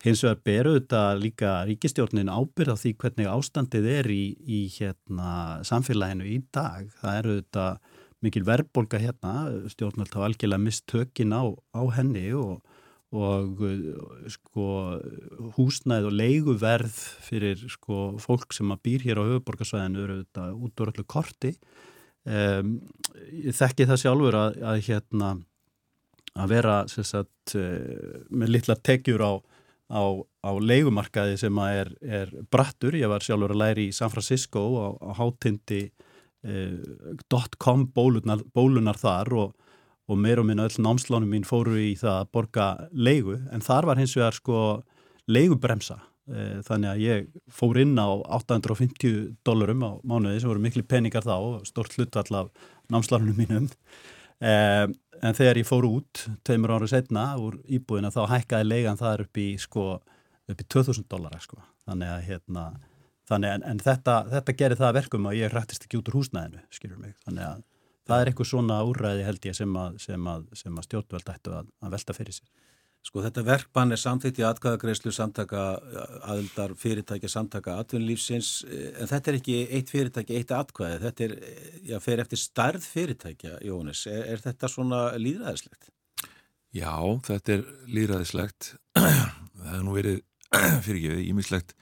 [0.00, 5.60] Hins vegar beru þetta líka ríkistjórnin ábyrð á því hvernig ástandið er í, í hérna,
[5.68, 6.88] samfélaginu í dag.
[7.02, 7.66] Það eru þetta
[8.24, 9.34] mikil verðbolga hérna,
[9.72, 12.64] stjórnvöld hafa algjörlega mist tökin á, á henni og,
[13.10, 13.62] og
[14.30, 14.66] sko
[15.56, 20.82] húsnæð og leiguverð fyrir sko fólk sem að býr hér á höfuborgarsvæðinu eru þetta út
[20.82, 21.54] úr öllu korti.
[22.28, 22.76] Um,
[23.32, 25.30] ég þekki það sjálfur að, að hérna
[26.38, 29.32] að vera sagt, eh, með litla tekjur á,
[29.90, 30.02] á,
[30.46, 34.62] á leigumarkaði sem að er, er brattur, ég var sjálfur að læri í San Francisco
[34.78, 35.88] á, á hátindi
[36.40, 36.80] Eh,
[37.58, 39.59] .com bólunar, bólunar þar og,
[40.10, 43.36] og meir og minna öll námslánum mín fóru í það að borga leigu.
[43.54, 44.60] En þar var hins vegar sko
[45.30, 46.00] leigubremsa.
[46.30, 48.08] Eh, þannig að ég fór inn á
[48.40, 52.50] 850 dólarum á mánuði sem voru miklu peningar þá stort hlutvall af
[52.90, 53.70] námslánum mínum.
[54.42, 54.86] Eh,
[55.20, 59.40] en þegar ég fór út tveimur ára setna úr íbúina þá hækkaði leigan þar upp
[59.40, 59.88] í sko
[60.50, 61.60] upp í 2000 dólara sko.
[61.86, 62.70] Þannig að hérna
[63.30, 66.64] Þannig en, en þetta, þetta gerir það verkum að ég rættist ekki út úr húsnæðinu,
[66.74, 67.12] skilur mig.
[67.22, 67.60] Þannig að
[68.10, 71.96] það er eitthvað svona úræði held ég sem að, að, að stjórnvöld ættu að, að
[71.96, 72.50] velta fyrir sér.
[73.00, 75.60] Sko þetta verkbann er samþýtt í atkvæðagreyslu samtaka
[76.28, 80.98] aðildar fyrirtækja samtaka atvinnulífsins en þetta er ekki eitt fyrirtæki, eitt atkvæði.
[81.06, 81.34] Þetta er,
[81.88, 84.04] já, fer eftir starð fyrirtækja, Jónis.
[84.10, 85.88] Er, er þetta svona líðræðislegt?
[86.76, 86.92] Já,
[87.24, 88.74] þetta er líðræðislegt.
[89.00, 90.20] Það hefur nú verið
[90.84, 91.74] fyrir ekki við ímislegt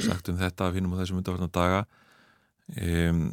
[0.00, 1.80] sagt um þetta að finnum á þessum undarfarnar daga
[2.78, 3.24] um,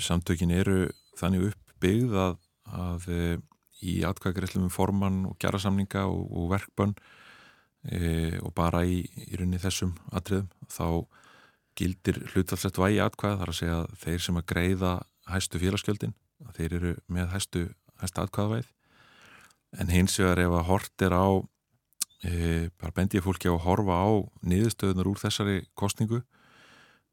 [0.00, 0.84] samtökin eru
[1.18, 2.36] þannig uppbyggð að,
[2.70, 3.46] að um,
[3.80, 6.94] í atkvæðgreiflum um formann og gjarasamninga og, og verkbönn
[7.88, 10.86] e, og bara í, í rauninni þessum atriðum þá
[11.80, 14.92] gildir hlutalsett vægi atkvæða þar að segja að þeir sem að greiða
[15.30, 17.62] hæstu félagsgjöldin, að þeir eru með hæstu,
[18.02, 18.68] hæstu atkvæðavæð
[19.80, 21.28] en hins vegar ef að hort er á
[22.26, 22.34] e,
[22.76, 24.10] bara bendi ég fólki á að horfa á
[24.44, 26.39] niðurstöðunar úr þessari kostningu e,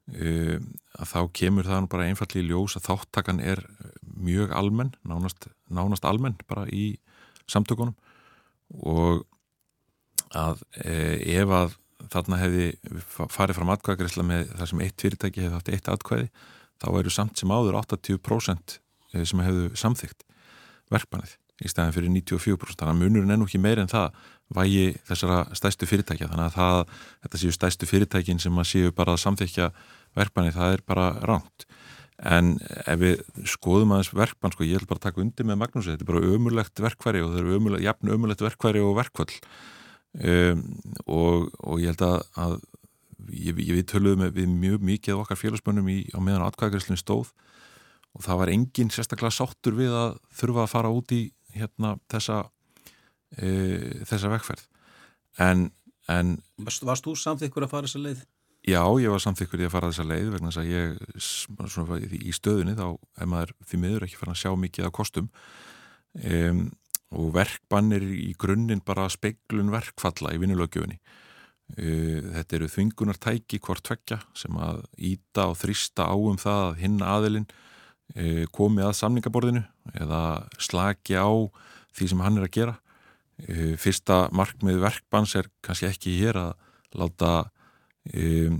[0.07, 3.63] að þá kemur það bara einfalli ljós að þáttakan er
[4.17, 6.95] mjög almenn, nánast, nánast almenn bara í
[7.51, 7.95] samtökunum.
[8.87, 9.25] Og
[10.35, 10.95] að e,
[11.37, 11.75] ef að
[12.11, 12.67] þarna hefði
[13.31, 16.29] farið fram atkvæðagreysla með það sem eitt fyrirtæki hefði haft eitt atkvæði
[16.77, 18.77] þá eru samt sem áður 80%
[19.23, 20.25] sem hefðu samþygt
[20.93, 24.17] verkbannið í stæðin fyrir 94% þannig að munurinn er nú ekki meir en það
[24.57, 26.29] vægi þessara stæstu fyrirtækja.
[26.31, 29.71] Þannig að það, þetta séu stæstu fyrirtækin sem að séu bara að samþykja
[30.17, 31.67] verkbanni, það er bara ránt
[32.17, 32.55] en
[32.89, 36.09] ef við skoðum aðeins verkbann, sko, ég vil bara taka undir með Magnúsi, þetta er
[36.09, 39.35] bara ömulegt verkværi og það er ömulegt, jafn ömulegt verkværi og verkvöld
[40.25, 40.63] um,
[41.05, 42.55] og, og ég held að, að
[43.33, 47.33] ég, ég við töluðum við mjög mikið okkar félagsbönnum í, á meðan atkvæðagreslun stóð.
[48.17, 51.21] Og það var engin sérstaklega sáttur við að þurfa að fara út í
[51.59, 52.39] hérna þessa
[53.37, 53.49] e,
[54.07, 54.65] þessa vekkferð
[55.43, 55.69] en,
[56.11, 58.25] en Varst, varst þú samþykkur að fara þessa leið?
[58.67, 60.97] Já, ég var samþykkur í að fara þessa leið vegna þess að ég
[61.71, 62.87] svona, í stöðunni þá
[63.21, 65.29] er maður því miður ekki farin að sjá mikið af kostum.
[66.17, 66.65] Um,
[67.15, 74.19] og verkbannir í grunninn bara speiklun verkfalla í vinnulögjöfunni uh, þetta eru þvingunartæki hvort tvekja
[74.35, 77.47] sem að íta og þrista á um það að hinn aðilinn
[78.15, 79.63] uh, komi að samningaborðinu
[79.97, 80.21] eða
[80.61, 81.29] slagi á
[81.97, 82.77] því sem hann er að gera.
[83.43, 86.51] Uh, fyrsta markmið verkbanns er kannski ekki hér að
[86.97, 87.31] láta
[88.15, 88.59] um,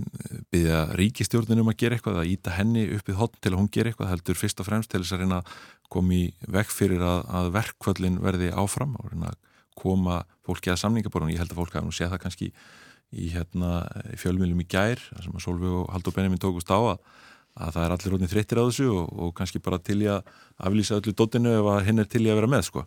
[0.52, 4.12] byggja ríkistjórnum að gera eitthvað að íta henni uppið hotn til að hún gera eitthvað
[4.12, 5.54] heldur fyrst og fremst til þess að reyna að
[5.88, 6.24] koma í
[6.56, 9.40] vekk fyrir að, að verkvöldin verði áfram og reyna að
[9.78, 12.50] koma fólki að samningaborðinu, ég held að fólk hafa nú séð það kannski
[13.08, 13.72] í hérna,
[14.20, 16.98] fjölmjölum í gær, sem að Solveig og Haldur Benjamin tókust á að,
[17.58, 20.32] að það er allir rótni þreyttir á þessu og, og kannski bara til í að
[20.68, 22.84] aflýsa öllu dóttinu ef að hinn er til í að vera með sko.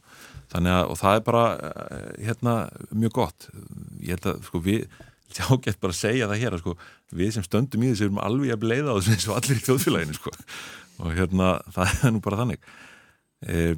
[0.54, 2.56] þannig að, og það er bara eh, hérna,
[2.92, 3.48] mjög gott
[4.00, 4.86] ég held að, sko, við
[5.52, 6.76] ágætt bara að segja það hér að, sko,
[7.22, 9.66] við sem stöndum í þessu erum alveg að bleiða á þessu eins og allir í
[9.68, 10.36] þjóðfélaginu sko.
[11.02, 12.68] og hérna, það er nú bara þannig
[13.48, 13.76] eh,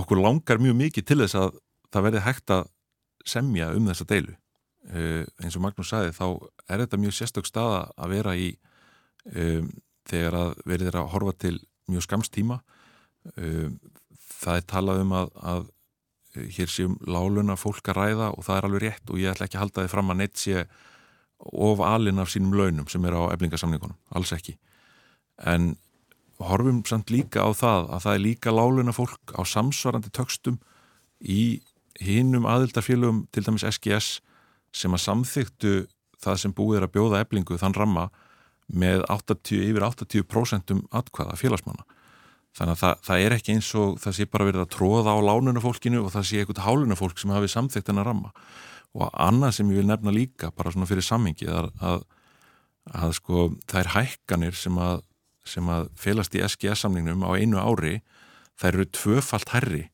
[0.00, 1.58] okkur langar mjög mikið til þess að
[1.90, 2.68] það verði hægt að
[3.26, 4.34] semja um þessa deilu
[4.94, 6.26] uh, eins og Magnús sagði þá
[6.70, 8.50] er þetta mjög sérstök staða að vera í
[9.34, 9.70] um,
[10.10, 11.56] þegar að verður að horfa til
[11.90, 12.60] mjög skamstíma
[13.36, 13.76] um,
[14.40, 15.68] það er talað um að, að
[16.56, 19.58] hér séum láluna fólk að ræða og það er alveg rétt og ég ætla ekki
[19.58, 20.64] að halda þið fram að neitt sé
[21.40, 24.54] of alin af sínum launum sem er á eflingasamningunum, alls ekki.
[25.40, 25.72] En
[26.40, 30.60] horfum samt líka á það að það er líka láluna fólk á samsvarandi tökstum
[31.20, 31.60] í
[32.00, 34.20] hinnum aðildarfélögum til dæmis SGS
[34.72, 35.74] sem að samþyktu
[36.20, 38.08] það sem búið er að bjóða eblingu þann ramma
[38.70, 41.86] með 80, yfir 80% atkvaða félagsmanna.
[42.56, 45.18] Þannig að það, það er ekki eins og það sé bara verið að tróða á
[45.22, 48.32] lánunafólkinu og það sé eitthvað hálunafólk sem hafi samþygt hennar ramma.
[48.98, 52.02] Og annað sem ég vil nefna líka, bara svona fyrir sammingi, að, að,
[52.90, 55.04] að sko það er hækkanir sem að,
[55.46, 58.00] sem að félast í SGS-samningnum á einu ári,
[58.58, 59.84] það eru tvöfalt herri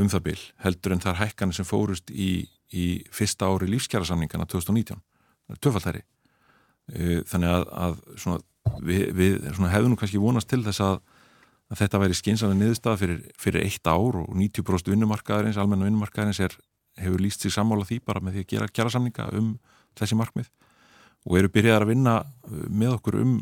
[0.00, 2.30] um það bil, heldur en það er hækkanir sem fórust í,
[2.72, 4.96] í fyrsta ári lífskjærasamningana 2019.
[4.96, 6.04] Það er tvöfalt herri.
[6.90, 8.42] Þannig að, að svona,
[8.82, 9.36] við, við
[9.72, 10.98] hefðum kannski vonast til þess að,
[11.72, 16.56] að þetta væri skynsalega niðurstað fyrir, fyrir eitt ár og 90% vinnumarkaðarins, almenna vinnumarkaðarins er,
[17.00, 19.54] hefur líst sig sammála því bara með því að gera kjærasamninga um
[19.98, 20.50] þessi markmið.
[21.28, 22.16] Og eru byrjaðar að vinna
[22.66, 23.36] með okkur um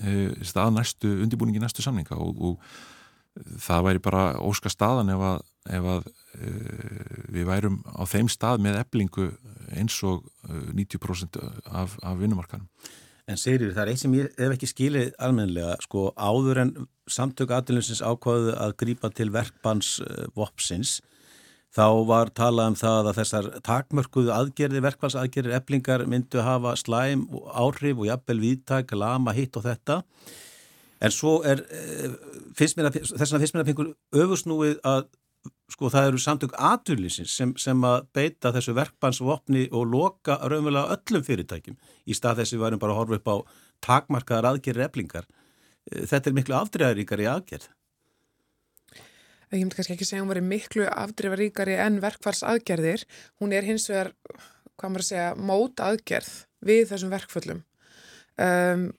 [0.00, 5.44] e, stað næstu, undirbúningi næstu samninga og, og það væri bara óska staðan ef að,
[5.78, 9.28] ef að við værum á þeim stað með eblingu
[9.74, 12.68] eins og 90% af, af vinnumarkanum.
[13.28, 16.70] En Sigrir, það er eitt sem ég hef ekki skilið almenlega, sko áður en
[17.12, 19.98] samtök aðlinsins ákvaðu að grípa til verkbans
[20.36, 20.98] vopsins,
[21.76, 28.00] þá var talað um það að þessar takmörkuðu aðgerði, verkbalsaðgerðir, eblingar myndu hafa slæm áhrif
[28.00, 30.00] og jafnvel viðtak, lama, hitt og þetta.
[31.04, 31.60] En svo er,
[32.58, 33.92] þess vegna finnst mér að fengur
[34.24, 35.04] öfusnúið að
[35.68, 41.24] sko það eru samtök aturlýsins sem, sem að beita þessu verkbansvopni og loka raunverulega öllum
[41.26, 41.76] fyrirtækjum
[42.08, 43.36] í stað þess að við varum bara að horfa upp á
[43.88, 45.28] takmarkaðar aðgerri eflingar.
[45.88, 47.68] Þetta er miklu afdreifaríkari aðgerð.
[49.48, 53.04] Ég myndi kannski ekki segja að hún veri miklu afdreifaríkari en verkfallsaðgerðir.
[53.40, 54.10] Hún er hins vegar,
[54.76, 56.32] hvað maður að segja, mót aðgerð
[56.68, 57.62] við þessum verkföllum.
[58.38, 58.90] Um,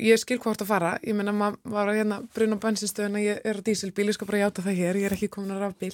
[0.00, 3.58] ég skil hvort að fara, ég menna maður var að hérna bruna bensinstöðuna, ég er
[3.60, 5.92] á dísilbíl ég skal bara játa það hér, ég er ekki komin á rafbíl.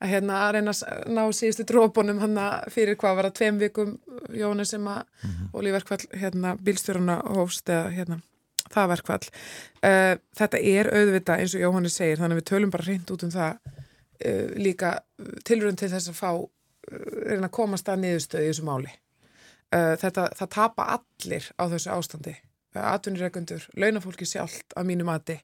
[0.00, 3.60] Að hérna að reyna að ná síðustu drópunum hann að fyrir hvað var að tveim
[3.60, 3.94] vikum
[4.36, 5.52] Jóni sem að mm -hmm.
[5.54, 8.20] Ólíverkvall hérna bílstjóruna hófst eða hérna
[8.70, 9.26] það verkvall
[9.84, 13.22] uh, þetta er auðvita eins og Jóhanni segir þannig að við tölum bara hreint út
[13.22, 13.52] um það
[14.26, 15.00] uh, líka
[15.44, 16.48] tilrönd til þess að fá uh,
[17.26, 18.04] reyna að komast að
[18.64, 18.92] máli.
[19.70, 22.32] Þetta, það tapa allir á þessu ástandi
[22.78, 25.40] atvinniregundur, launafólki sjálft að mínu mati.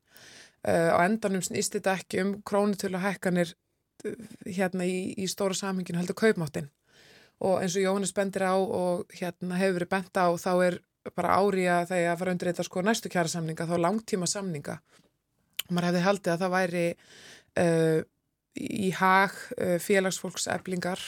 [0.67, 3.55] Uh, á endanum snýst þetta ekki um krónutölu hækkanir
[4.47, 6.69] hérna í, í stóra samhenginu heldur kaupmáttin
[7.45, 10.79] og eins og Jóhannes bendir á og hérna hefur verið bent á þá er
[11.17, 14.79] bara ári að þegar að fara undir þetta sko næstu kjara samninga þá langtíma samninga
[15.67, 16.87] og maður hefði haldið að það væri
[17.63, 18.01] uh,
[18.57, 21.05] í hag uh, félagsfólkseflingar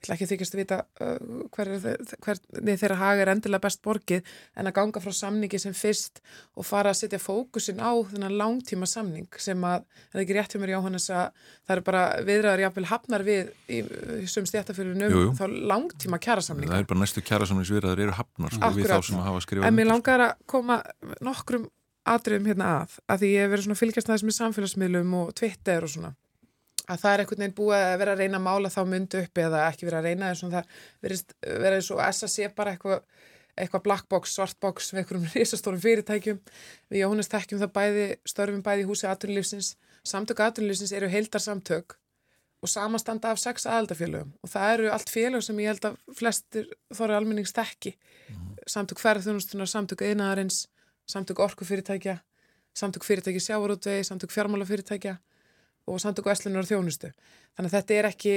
[0.00, 1.16] ætla ekki að þykjast að vita uh,
[1.52, 2.38] hvernig hver,
[2.80, 6.22] þeirra haga er endilega best borgið en að ganga frá samningi sem fyrst
[6.56, 9.84] og fara að setja fókusin á þennan langtíma samning sem að,
[10.14, 11.26] en ekki rétt fyrir mér Jóhannes að
[11.66, 13.82] það eru bara viðræðar jáfnvel hafnar við í,
[14.24, 16.72] í sum stjættafélunum þá langtíma kjærasamninga.
[16.72, 19.68] Það er bara næstu kjærasamningsviðræðar eru hafnar sko, við þá sem hafa skrifað.
[19.68, 20.80] En mér langar að koma
[21.20, 21.68] nokkrum
[22.08, 25.84] atriðum hérna að, að því ég hef verið svona fylgjast næðis með samfélagsmiðlum og Twitter
[25.84, 26.14] og svona
[26.90, 29.42] að það er einhvern veginn búið að vera að reyna að mála þá myndu upp
[29.44, 30.72] eða ekki vera að reyna þess að það
[31.64, 33.04] verið eins og SAC bara eitthvað
[33.60, 36.38] eitthvað black box, svart box við einhverjum risastórum fyrirtækjum.
[36.88, 39.74] Við Jóhannes tekjum það bæði, störfum bæði í húsi aðtunlífsins,
[40.06, 41.98] samtök aðtunlífsins eru heildarsamtök
[42.60, 46.66] og samastanda af sex aðaldafélögum og það eru allt félög sem ég held að flestir
[46.92, 48.50] þóru almennings tekki mm.
[48.68, 50.66] samtök ferðunustunar, samtök einaðarins
[51.08, 52.18] samtök orkufyrirtækja
[52.76, 55.16] samtök fyrirtæki sjávarútvegi, samtök fjármálafyrirtækja
[55.90, 57.12] og samtöku æslunar og þjónustu.
[57.56, 58.34] Þannig að þetta er ekki,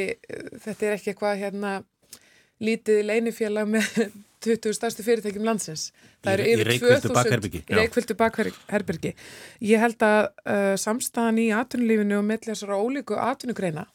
[0.65, 1.73] þetta er ekki eitthvað hérna
[2.63, 3.89] lítið leinifélag með
[4.43, 5.87] 20 stærstu fyrirtækjum landsins.
[6.23, 6.71] Það eru yfir
[7.07, 9.13] 2000 í reikvöldu bakherbergi.
[9.63, 13.87] Ég held að uh, samstæðan í atvinnulífinu og með þessara ólíku atvinnugreina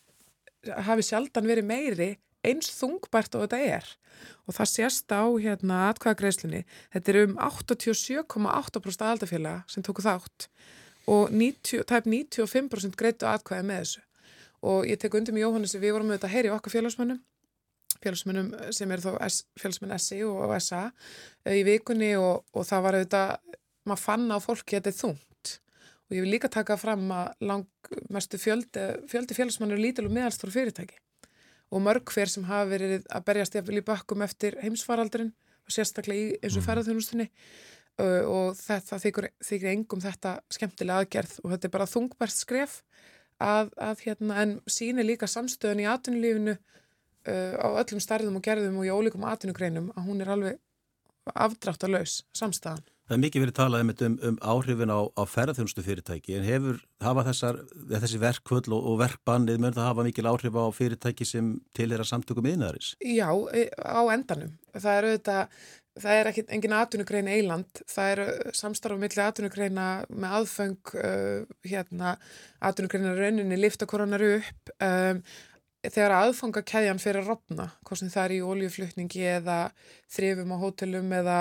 [0.88, 2.08] hafi sjaldan verið meiri
[2.46, 3.88] eins þungbært og þetta er
[4.48, 10.48] og það sést á hérna atkvæðagreislunni þetta er um 87,8% aðaldafélaga sem tóku þátt
[11.08, 14.04] og 90, tæp 95% greitu aðkvæði með þessu.
[14.68, 17.20] Og ég tek undir með Jóhannes við vorum auðvitað að heyri okkar félagsmönnum
[18.02, 19.14] félagsmönnum sem er þó
[19.58, 20.84] félagsmönn SI og SA
[21.44, 23.56] eh, í vikunni og, og það var auðvitað
[23.88, 25.52] maður fann á fólki að þetta er þungt.
[26.08, 31.00] Og ég vil líka taka fram að langmestu fjöldi, fjöldi félagsmönnur lítil og meðalstóru fyrirtæki.
[31.68, 35.34] Og mörg hver sem hafa verið að berjast í bakkum eftir heimsfaraldurinn
[35.68, 36.68] og sérstaklega í eins og Mhm.
[36.68, 37.28] ferðarþjónustunni
[37.98, 42.76] og þetta þykir, þykir engum þetta skemmtilega aðgerð og þetta er bara þungbært skref
[43.42, 48.78] að, að hérna, en síni líka samstöðun í atvinnulífinu uh, á öllum stærðum og gerðum
[48.80, 50.62] og í ólíkum atvinnugreinum að hún er alveg
[51.34, 52.86] afdráttalös samstæðan.
[53.08, 56.80] Það er mikið verið talað einmitt um, um áhrifin á, á ferðarþjónustu fyrirtæki en hefur
[57.00, 61.54] hafa þessar, þessi verkvöld og, og verkbannið mun það hafa mikil áhrif á fyrirtæki sem
[61.76, 62.90] tilhera samtökum yðnaðaris?
[63.00, 64.52] Já, e- á endanum.
[64.76, 65.62] Það er auðvitað,
[66.02, 72.16] það er ekki engin atvinnugrein eiland, það er samstarf milli atvinnugreina með aðföng, uh, hérna,
[72.60, 75.22] atvinnugreina rauninni lifta koronar upp, um,
[75.88, 79.58] þegar aðfangakæðjan fyrir að rofna, hvort sem það er í oljuflutningi eða
[80.14, 81.36] þrifum á hótelum eða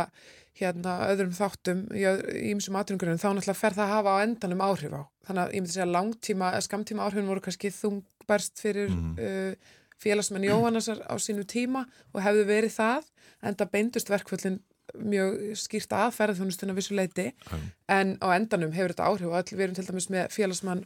[0.57, 2.03] hérna öðrum þáttum í
[2.51, 5.01] ýmsum atvinnugrunum, þá náttúrulega fer það að hafa á endanum áhrif á.
[5.27, 9.11] Þannig að ég myndi segja langtíma, skamtíma áhrifin voru kannski þungbærst fyrir Mhm.
[9.21, 13.07] uh, félagsmenn Jóhannesar á sínu tíma og hefðu verið það,
[13.43, 14.60] en það beindust verkvöldin
[14.97, 17.57] mjög skýrt að ferðarþjónustuna vissu leiti, Já.
[17.91, 20.86] en á endanum hefur þetta áhrif og við erum til dæmis með félagsmann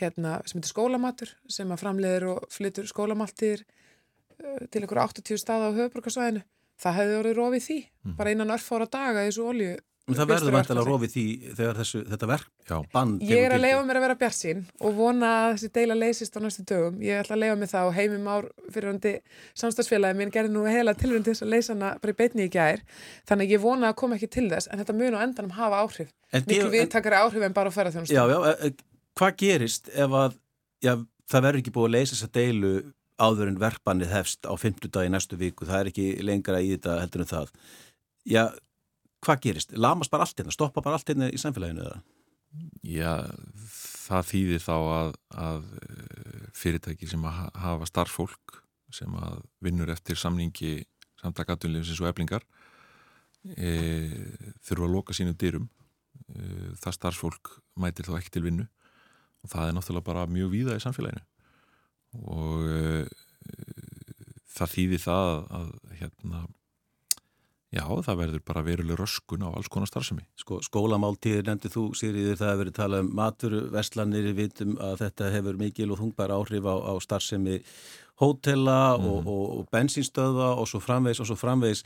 [0.00, 3.64] hérna, sem heitir skólamatur, sem að framleiðir og flytur skólamaltir
[4.40, 6.42] uh, til einhverju 80 staða á höfuborgarsvæðinu.
[6.82, 8.16] Það hefði orðið rofið því, Mhm.
[8.16, 9.76] bara innan örfára daga þessu olju.
[10.10, 12.30] En það verður vantilega rofið því þegar þessu, þetta Já.
[12.32, 15.96] verkbann Ég er að leifa mér að vera bjart sín og vona að þessi deila
[16.00, 16.96] leysist á næstu dögum.
[17.06, 19.12] Ég ætla að leifa mig það og heimim ár fyrirhundi
[19.62, 22.50] samstagsfélagi minn gerði nú heila tilhörun til þess að leysa hana bara í beitni í
[22.50, 22.82] gær.
[23.30, 25.84] Þannig að ég vona að koma ekki til þess en þetta mun á endanum hafa
[25.84, 26.10] áhrif.
[26.32, 28.16] En, Miklu en, viðtakari áhrif en bara að ferða þjónust.
[28.16, 30.36] já, já, e, e, hvað gerist ef að
[30.82, 30.96] já,
[31.30, 32.74] það verður ekki búið að leysa þessa deilu
[33.22, 36.74] áður en verkbannið hefst á 50 dag í næstu viku, það er ekki lengra í
[36.74, 37.52] þetta heldur en það.
[38.26, 38.44] Já,
[39.22, 39.76] hvað gerist?
[39.78, 42.00] Lamast bara allt hérna, stoppa bara allt hérna í samfélaginu eða?
[42.84, 43.12] Já,
[44.06, 48.58] það þýðir þá að, að eh, fyrirtæki sem að ha- hafa starffólk
[48.92, 50.82] sem að vinnur eftir samningi
[51.22, 52.44] samtakatunlefisins og eblingar
[53.56, 53.70] e,
[54.66, 55.68] þurfa að loka sínum dyrum
[56.28, 58.66] e, það starffólk mætir þá ekki til vinnu
[59.42, 61.24] og það er náttúrulega bara mjög víða í samfélaginu
[62.28, 63.06] og e,
[64.52, 66.42] það þýðir það að, að hérna
[67.72, 70.26] Já, það verður bara veruleg röskun á alls konar starfsemi.
[70.36, 74.98] Sko, skólamáltíðir nefndið þú, Sigriður, það hefur verið talað um matur, verslanir, við vitum að
[75.06, 77.62] þetta hefur mikil og þungbar áhrif á, á starfsemi
[78.20, 79.06] hótela Mhm.
[79.08, 81.82] og, og, og bensínstöða og svo framvegs og svo framvegs.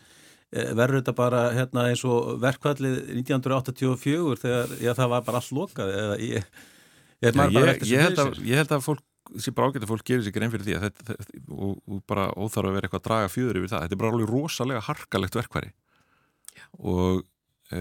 [0.53, 5.53] Eh, Verður þetta bara hérna, eins og verkvallið 1984 þegar já, það var bara allt
[5.55, 6.45] lokað eða ég,
[7.23, 9.03] ég, ég, ég, held að, ég held að fólk
[9.35, 12.71] ágætt að fólk gerir sér grein fyrir því að þetta, þetta, og, og bara óþarf
[12.71, 13.85] að vera eitthvað að draga fjöður yfir það.
[13.85, 15.73] Þetta er bara alveg rosalega harkalegt verkværi
[16.81, 17.23] og
[17.75, 17.81] e,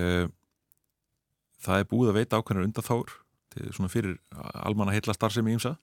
[1.65, 3.13] það er búið að veita ákveðnar undanþár
[3.55, 5.75] til svona fyrir almanna heilla starfsemi ímsa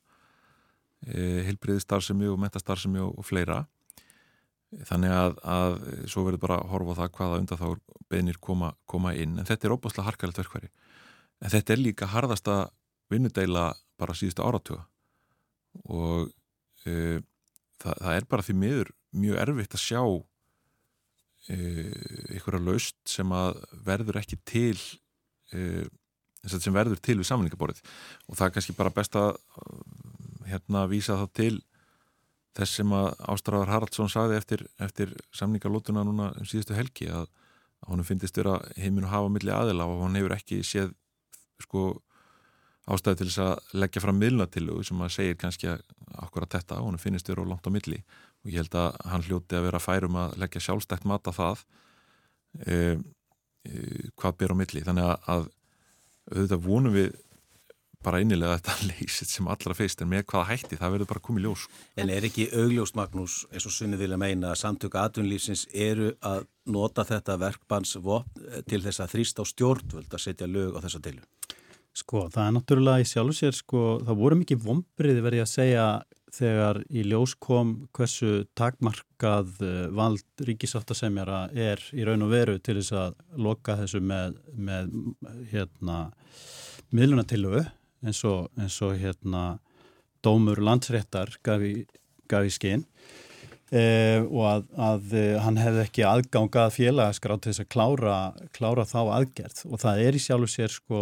[1.06, 3.62] e, heilbriði starfsemi og metastarfsemi og, og fleira.
[4.88, 5.74] Þannig að, að
[6.08, 7.80] svo verður bara að horfa á það hvaða undanþár
[8.12, 9.36] beðnir koma, koma inn.
[9.40, 10.72] En þetta er óbúslega harkalegt verkværi
[11.42, 12.56] en þetta er líka harðasta
[13.12, 14.86] vinnudeila bara síðustu áratuga
[15.84, 16.28] og
[16.86, 17.18] uh,
[17.82, 20.22] það, það er bara því miður mjög erfitt að sjá uh,
[21.52, 24.78] einhverja laust sem að verður ekki til
[25.56, 25.84] uh,
[26.42, 27.84] sem verður til við samlingaborðið
[28.26, 29.36] og það er kannski bara best að
[30.48, 31.54] hérna vísa þá til
[32.56, 37.28] þess sem að Ástráðar Haraldsson sagði eftir, eftir samningarlótuna núna um síðustu helgi að,
[37.80, 40.92] að honum finnist vera heiminu hafa milli aðila og hann hefur ekki séð
[41.62, 41.86] sko
[42.90, 46.90] ástæði til þess að leggja fram miðlunatilugu sem að segir kannski akkur að þetta og
[46.90, 48.02] hann finnist vera á langt á milli.
[48.42, 51.64] Og ég held að hann hljóti að vera færum að leggja sjálfstækt mat á það
[52.66, 52.78] e,
[53.68, 53.74] e,
[54.18, 54.82] hvað ber á milli.
[54.86, 55.46] Þannig að, að
[56.32, 57.12] auðvitað vonum við
[58.02, 61.46] bara einilega þetta leysið sem allra feist en með hvaða hætti það verður bara komið
[61.46, 61.66] ljós.
[61.94, 66.48] En er ekki augljóst Magnús, eins og Sunni vilja meina að samtöku atvinnlífsins eru að
[66.72, 71.22] nota þetta verkbannsvopn til þess að þrýsta á stjórnvöld að setja lög á þessa deilu?
[71.92, 75.86] Sko, það er náttúrulega í sjálfu sér, sko, það voru mikið vombriði verið að segja
[76.32, 82.78] þegar í ljós kom hversu takmarkað uh, vald ríkisáttasemjara er í raun og veru til
[82.78, 84.94] þess að loka þessu með, með
[85.52, 85.98] hérna,
[86.96, 87.66] miðlunatilögu
[88.06, 89.58] eins og, eins og hérna,
[90.24, 91.74] dómur landsréttar gaf í,
[92.32, 92.86] gaf í skinn
[93.72, 98.16] Eh, og að, að eh, hann hefði ekki aðgangað félagaskrá til þess að klára,
[98.52, 99.62] klára þá aðgerð.
[99.72, 100.98] Og það er í sjálfu sér sko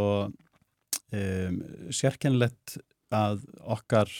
[1.12, 1.60] um,
[1.94, 2.78] sérkennlegt
[3.10, 3.42] að
[3.74, 4.10] okkar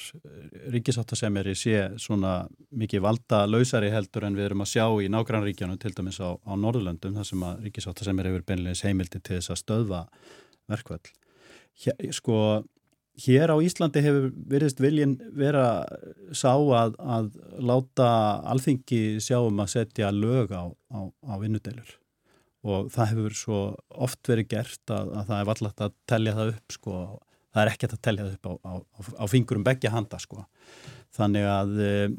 [0.74, 5.94] ríkisáttasemjari sé svona mikið valda lausari heldur en við erum að sjá í nágrannríkjanu til
[5.94, 10.02] dæmis á, á Norðurlöndum þar sem að ríkisáttasemjari hefur beinleis heimildi til þess að stöðva
[10.70, 11.12] verkvöld.
[11.84, 12.40] Hér, sko,
[13.22, 15.86] hér á Íslandi hefur veriðst viljin vera
[16.34, 17.30] sá að, að
[17.62, 18.10] láta
[18.50, 21.99] alþingi sjáum að setja lög á, á, á vinnudelur
[22.66, 23.60] og það hefur svo
[24.06, 26.96] oft verið gert að, að það er vallast að tellja það upp sko,
[27.50, 28.74] það er ekkert að tellja það upp á,
[29.16, 30.44] á fingurum begja handa sko
[31.16, 32.18] þannig að eh,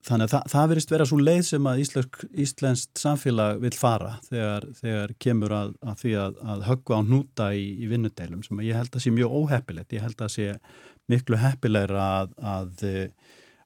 [0.00, 4.14] Þannig að það, það verist vera svo leið sem að íslensk, íslenskt samfélag vil fara
[4.24, 6.38] þegar, þegar kemur að, að því að,
[6.70, 9.92] höggva á núta í, í vinnudeilum sem ég held að sé mjög óheppilegt.
[9.92, 10.46] Ég held að sé
[11.10, 12.72] miklu heppilegra að, að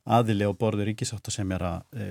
[0.04, 2.08] aðili á borður ríkisátt sem er að e,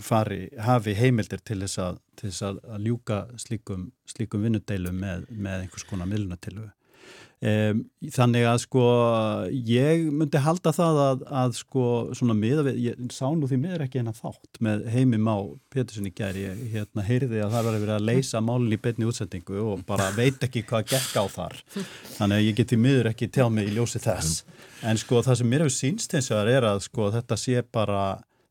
[0.00, 5.66] fari, hafi heimildir til þess að, til þess að ljúka slíkum, slíkum vinnudeilum með, með
[5.66, 6.70] einhvers konar millunatilögu.
[7.44, 7.82] Um,
[8.16, 8.82] þannig að sko
[9.68, 11.82] ég myndi halda það að, að sko
[12.16, 15.34] svona miða við, ég sá nú því miður ekki eina þátt með heimi má
[15.68, 19.04] Peturssoni gæri, ég hérna heyrði að það var að vera að leysa málun í betni
[19.10, 21.60] útsendingu og bara veit ekki hvað gekk á þar.
[22.16, 24.40] Þannig að ég geti miður ekki tjá mig í ljósi þess.
[24.88, 27.66] En sko það sem mér hefur sínst eins og það er að sko þetta sé
[27.68, 28.02] bara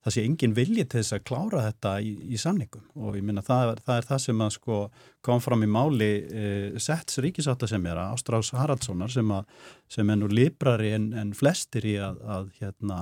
[0.05, 2.83] það sé engin vilji til þess að klára þetta í, í samningum.
[3.01, 4.79] Og ég minna það, það er það sem að sko
[5.25, 6.43] kom fram í máli e,
[6.81, 9.33] Setts ríkisáta sem er að Ástrás Haraldssonar sem,
[9.89, 12.99] sem er nú librari en, en flestir í að, að hérna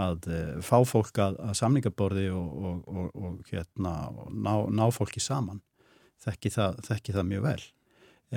[0.00, 3.94] að e, fá fólk að, að samningaborði og, og, og, og hérna
[4.32, 5.60] ná, ná fólki saman.
[6.24, 7.60] Þekki það, þekki það mjög vel.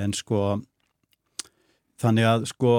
[0.04, 0.43] En sko
[2.02, 2.72] Þannig að sko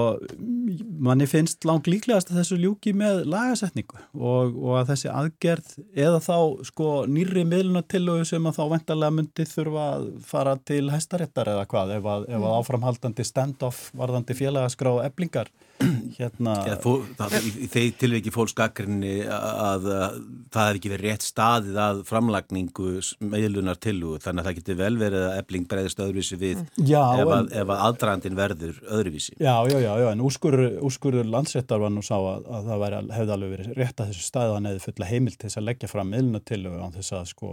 [1.06, 5.70] manni finnst langt líklegast að þessu ljúki með lagasetningu og, og að þessi aðgerð
[6.06, 6.36] eða þá
[6.68, 11.94] sko nýri miðlunatilögu sem að þá vendarlega myndi þurfa að fara til hæstaréttar eða hvað
[11.98, 12.58] ef að, ef að mm.
[12.58, 15.52] áframhaldandi stand-off varðandi félagaskrá eblingar
[16.18, 20.18] hérna ja, fó, það, í, í þeir tilviki fólksgakrinni að, að
[20.54, 22.92] það er ekki verið rétt staðið að framlagningu
[23.24, 27.32] meðlunar tilu þannig að það getur vel verið að ebling breyðist öðruvísi við já, ef,
[27.38, 29.34] að, ef að aldrandin verður öðruvísi.
[29.40, 33.02] Já, já, já, já en úrskurður, úrskurður landsréttar var nú sá að, að það væri,
[33.18, 35.90] hefði alveg verið rétt að þessu staðið að neði fulla heimilt til þess að leggja
[35.90, 37.52] fram meðlunar tilu á þess að sko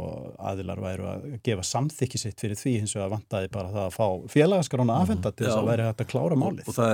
[0.51, 4.07] aðilar væru að gefa samþykki sitt fyrir því hins vegar vantaði bara það að fá
[4.35, 6.67] félagaskrona afhenda til þess að væri hægt að klára málið.
[6.67, 6.91] Og það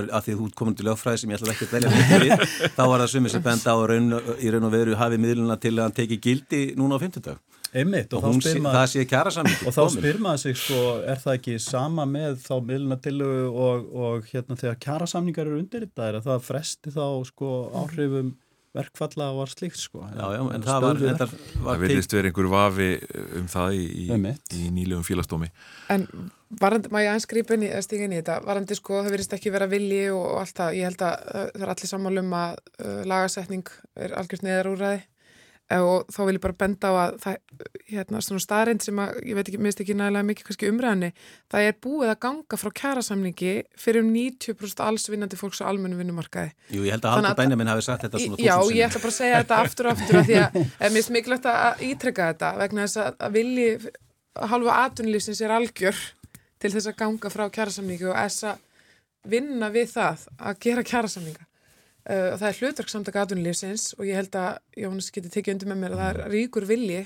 [1.17, 2.37] lögfræði sem ég ætla ekki að velja
[2.77, 5.73] þá var það sumið sem benda á raun, í raun og veru hafið miðluna til
[5.75, 7.37] að hann teki gildi núna á 50 dag.
[7.77, 11.19] Einmitt, og, og sé, það sé kjara saman og þá spyr maður sig sko, er
[11.19, 15.83] það ekki sama með þá miðluna til og, og hérna þegar kjara samningar eru undir
[15.85, 18.31] þetta, er það fresti þá sko áhrifum
[18.77, 20.05] verkfalla og var slíkt sko.
[20.13, 21.35] Já, já, en það var, var
[21.73, 22.89] Það vilist verið einhver vafi
[23.41, 25.51] um það í, í, í nýlegum fílastómi
[25.93, 26.07] En
[26.61, 30.07] varandi, má ég aðeins grípa inn í þetta, varandi sko, það vilist ekki vera vilji
[30.13, 34.17] og, og allt það, ég held að það er allir sammálum að uh, lagasetning er
[34.21, 35.03] algjörst neðarúræði
[35.75, 37.37] og þá vil ég bara benda á að það,
[37.89, 41.09] hérna, svona staðrind sem að, ég veit ekki, minnst ekki nægilega mikið kannski umræðinni,
[41.51, 43.53] það er búið að ganga frá kjærasamningi
[43.83, 46.53] fyrir um 90% alls vinnandi fólks á almennu vinnumarkaði.
[46.71, 48.47] Jú, ég held að Haldur Bænjamin hafi sagt þetta svona þúsund.
[48.47, 51.15] Já, ég ætla bara að segja þetta aftur og aftur að því að mér finnst
[51.17, 53.67] mikilvægt að ítrekka þetta vegna þess að vilji
[54.53, 55.99] halva atunlýfsins er algjör
[56.61, 58.63] til þess að ganga frá kjærasamningi og þess að
[59.27, 61.47] vinna við það að gera kjærasamninga
[62.07, 65.95] uh, það er hlutverksamtaka aðunlýfsins og ég held að Jónas geti tekið undir með mér
[65.95, 67.05] að það er ríkur vilji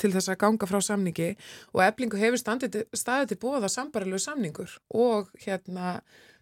[0.00, 1.30] til þess að ganga frá samningi
[1.74, 5.98] og eflingu hefur staðið til bóða sambarilegu samningur og hérna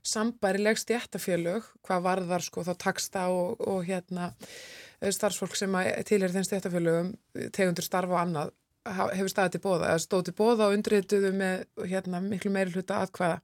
[0.07, 4.31] sambarileg stjættafélög hvað varðar sko þá taksta og, og hérna
[5.03, 5.75] starfsfólk sem
[6.07, 7.13] til er þenn stjættafélögum
[7.55, 8.55] tegundur starfa og annað
[8.89, 13.41] hefur staðið til bóða stóð til bóða og undriðtuðu með hérna miklu meiri hluta aðkvæða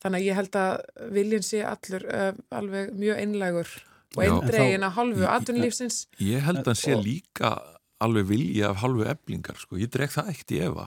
[0.00, 3.74] Þannig að ég held að viljin sé allur uh, alveg mjög einlægur
[4.16, 6.04] og eindregin að halvu aðtunlífsins.
[6.24, 7.52] Ég held að hann sé líka
[8.00, 9.76] alveg vilja af halvu eblingar, sko.
[9.78, 10.86] Ég dreg það ekkert í efa.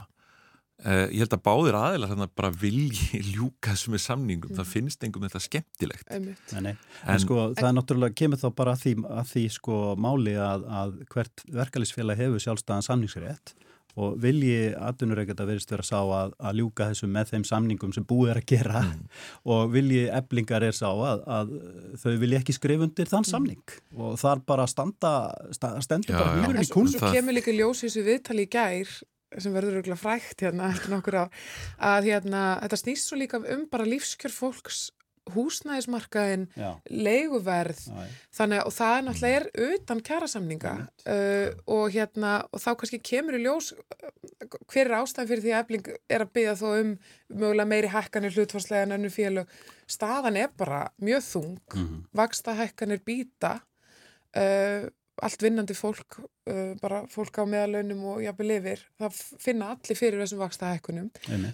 [0.83, 4.57] Uh, ég held að báðir aðeila þannig að bara vilji ljúka sem er samningum, mm.
[4.57, 6.09] það finnst engum þetta skemmtilegt.
[6.09, 6.73] Nei, nei.
[6.73, 9.77] En, en sko en, það er náttúrulega, kemur þá bara að því, að því sko
[10.03, 13.53] máli að, að hvert verkefælisfélag hefur sjálfstæðan samningsrétt
[13.99, 18.33] og vilji aðdunureikata verist vera sá að, að ljúka þessu með þeim samningum sem búið
[18.33, 19.05] er að gera mm.
[19.53, 21.55] og vilji eblingar er sá að, að
[22.01, 23.31] þau vilji ekki skrifa undir þann mm.
[23.31, 25.13] samning og þar bara standa
[25.53, 28.97] stendur bara mjög í kún Svo kemur líka ljós í þessu viðtali í gær
[29.41, 31.25] sem verður örgulega frækt hérna eftir nokkur á
[31.93, 34.83] að hérna, þetta snýst svo líka um bara lífskjör fólks
[35.31, 36.47] húsnæðismarkaðin,
[36.91, 37.81] leiguverð.
[37.87, 42.99] Já, þannig að það er náttúrulega er utan kjærasamninga uh, og hérna og þá kannski
[43.11, 46.65] kemur í ljós uh, hver er ástæðan fyrir því að efling er að byggja þó
[46.71, 46.95] um
[47.33, 49.53] mögulega meiri hækkanir hlutfarslega en önnu félög?
[49.89, 51.55] Staðan er bara mjög þung.
[51.73, 52.03] Mm -hmm.
[52.19, 53.55] vaksta hækkanir býta
[54.35, 54.89] uh,
[55.23, 60.23] allt vinnandi fólk uh, bara fólk á meðalönum og jafnveg lifir það finna allir fyrir
[60.23, 61.09] þessum vaksta hækkunum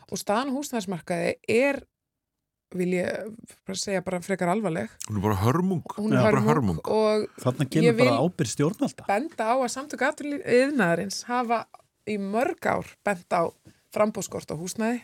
[0.09, 1.82] og staðan húsnæðismarkaði er
[2.78, 3.30] vil ég
[3.65, 5.84] bara segja bara frekar alvarleg Hún er bara hörmung.
[5.97, 6.82] hún er bara hörmung hörmung.
[6.86, 9.05] og Þarna Ég kemur bara ábyrð stjórnvalda.
[9.07, 11.65] benda á að samtök aðriðnaðarins hafa
[12.09, 13.49] í mörg ár bent á
[13.93, 15.01] frambóðskort á húsnæði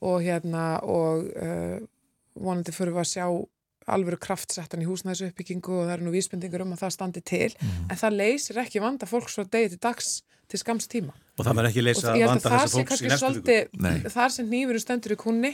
[0.00, 1.78] og hérna og uh,
[2.38, 3.26] vonandi fyrir við að sjá
[3.88, 7.52] alvöru kraftsettan í húsnæðisu uppbyggingu og það eru nú vísbendingur um að það standi til
[7.88, 10.10] en það leysir ekki vanda fólks frá degi til dags
[10.48, 13.08] til skams tíma Og það verður ekki leysa vanda að það þessa sé fólks í
[13.08, 13.56] næstu
[13.88, 14.12] viku.
[14.14, 15.52] þar sem nýfuru stendur í kunni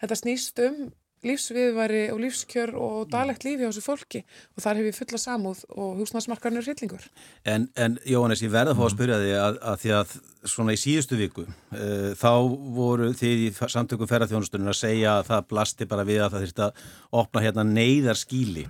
[0.00, 0.88] þetta snýst um
[1.26, 4.20] lífsviðværi og lífskjör og daglegt lífi á þessu fólki
[4.54, 7.08] og þar hef ég fulla samúð og húsnæðismarkarnir hryllingur.
[7.42, 10.14] En, en Jóhannes, ég verða að fá að spyrja því að, að því að
[10.52, 12.32] svona í síðustu viku uh, þá
[12.76, 16.66] voru þið í samtökum ferðarþjónustunum að segja að það blasti bara við að það þurfti
[16.68, 16.86] að
[17.22, 18.68] opna hérna neyðarskíli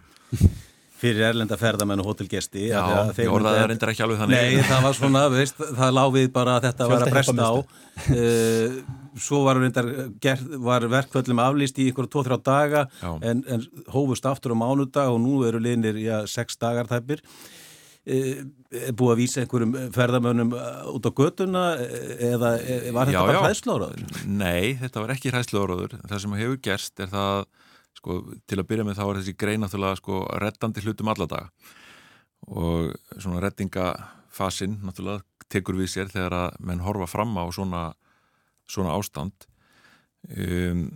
[0.99, 3.93] fyrir erlenda ferðamenn og hótelgesti Já, af því að þeir ég orðaði myndu- það reyndar
[3.93, 4.39] ekki alveg þannig.
[4.39, 8.81] Nei, það var svona, veist, það láfið bara að þetta var að bresta á uh,
[9.19, 9.87] Svo var, reyndar,
[10.63, 12.85] var verkvöldum aflýst í ykkur 2-3 daga
[13.27, 17.25] en, en hófust aftur á mánudag og nú eru liðnir, já, 6 dagar þæppir
[18.09, 23.17] er búið að vísa einhverjum ferðamönnum uh, út á götuna eh, eða eh, var þetta
[23.19, 23.41] Já, bara já.
[23.45, 24.05] hræðsláraður?
[24.39, 25.97] Nei, þetta var ekki hræðsluðuróður.
[26.09, 27.43] Það sem hefur gerst er það,
[27.99, 31.51] sko, til að byrja með þá er þessi grein náttúrulega, sko, reddandi hlutum alladaga.
[32.49, 37.83] Og svona reddingafasinn, náttúrulega, tekur við sér þegar að menn horfa fram á svona,
[38.69, 39.49] svona ástand.
[40.29, 40.89] Um,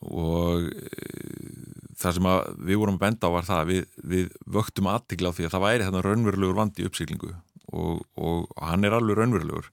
[0.00, 1.60] og uh,
[2.00, 2.28] það sem
[2.66, 5.54] við vorum að benda á var það að við, við vöktum aðtikla á því að
[5.54, 7.34] það væri þarna raunverulegur vandi uppsýklingu
[7.76, 9.68] og, og hann er alveg raunverulegur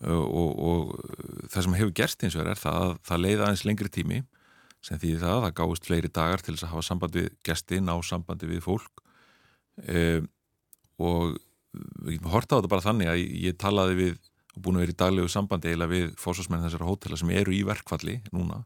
[0.00, 3.64] og, og, og það sem hefur gerst eins og er það að það leiða aðeins
[3.68, 4.20] lengri tími
[4.84, 7.80] sem því það að það gáist fleiri dagar til þess að hafa samband við gesti,
[7.84, 9.04] ná sambandi við fólk.
[9.84, 10.26] Um,
[11.00, 11.38] og
[12.06, 14.18] við horta á þetta bara þannig að ég talaði við
[14.50, 17.62] og búin að vera í daglegu sambandi eiginlega við fósásmenn þessara hótela sem eru í
[17.66, 18.64] verkfalli núna.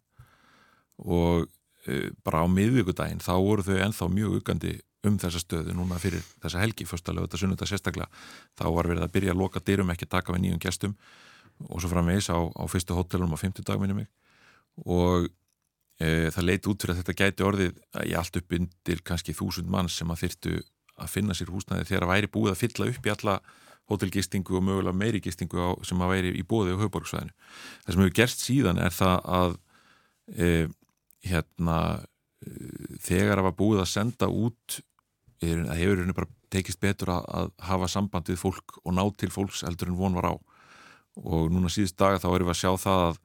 [1.05, 5.99] Og uh, bara á miðvíkudaginn þá voru þau ennþá mjög uggandi um þessa stöðu núna
[6.01, 8.09] fyrir þessa helgi fyrstulega þetta sunnudag sérstaklega.
[8.57, 10.95] Þá var verið að byrja að loka dyrum ekki taka við nýjum gestum
[11.69, 14.09] og svo framvegis á, á fyrstu hótelum á 50 dag minni mig.
[14.89, 15.29] Og
[16.35, 19.91] það leiti út fyrir að þetta gæti orðið í allt upp undir kannski þúsund mann
[19.93, 20.55] sem að þyrtu
[20.95, 23.37] að finna sér húsnæði þegar að væri búið að fylla upp í alla
[23.91, 27.35] hótelgistingu og mögulega meiri gistingu sem að væri í bóði á höfuborgsvæðinu.
[27.85, 29.57] Það sem hefur gerst síðan er það að
[30.33, 30.49] e,
[31.29, 31.79] hérna
[32.41, 32.55] e,
[33.05, 34.79] þegar að var búið að senda út
[35.43, 39.05] er, það hefur henni bara tekist betur að, að hafa samband við fólk og ná
[39.21, 40.35] til fólks eldur en von var á
[41.15, 43.19] og núna síðust daga þá erum við að sjá það að,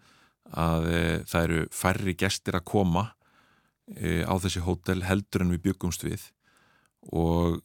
[0.58, 3.06] að e, það eru færri gestir að koma
[3.96, 6.26] e, á þessi hótel heldur en við byggumst við.
[7.14, 7.60] Og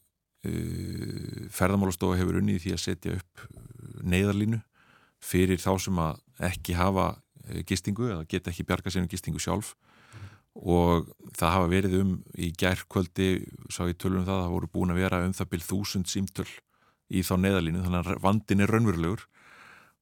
[0.45, 0.53] e,
[1.55, 3.47] ferðamálastofa hefur unnið í því að setja upp
[4.05, 4.61] neyðarlínu
[5.25, 6.21] fyrir þá sem að
[6.51, 7.15] ekki hafa
[7.69, 9.75] gistingu eða geta ekki bjarga sér um gistingu sjálf.
[10.55, 13.31] Og það hafa verið um í gærkvöldi,
[13.73, 16.51] sá ég tölum það það voru búin að vera um það byrð þúsund símtöl
[17.11, 19.25] í þá neðalínu, þannig að vandin er raunverulegur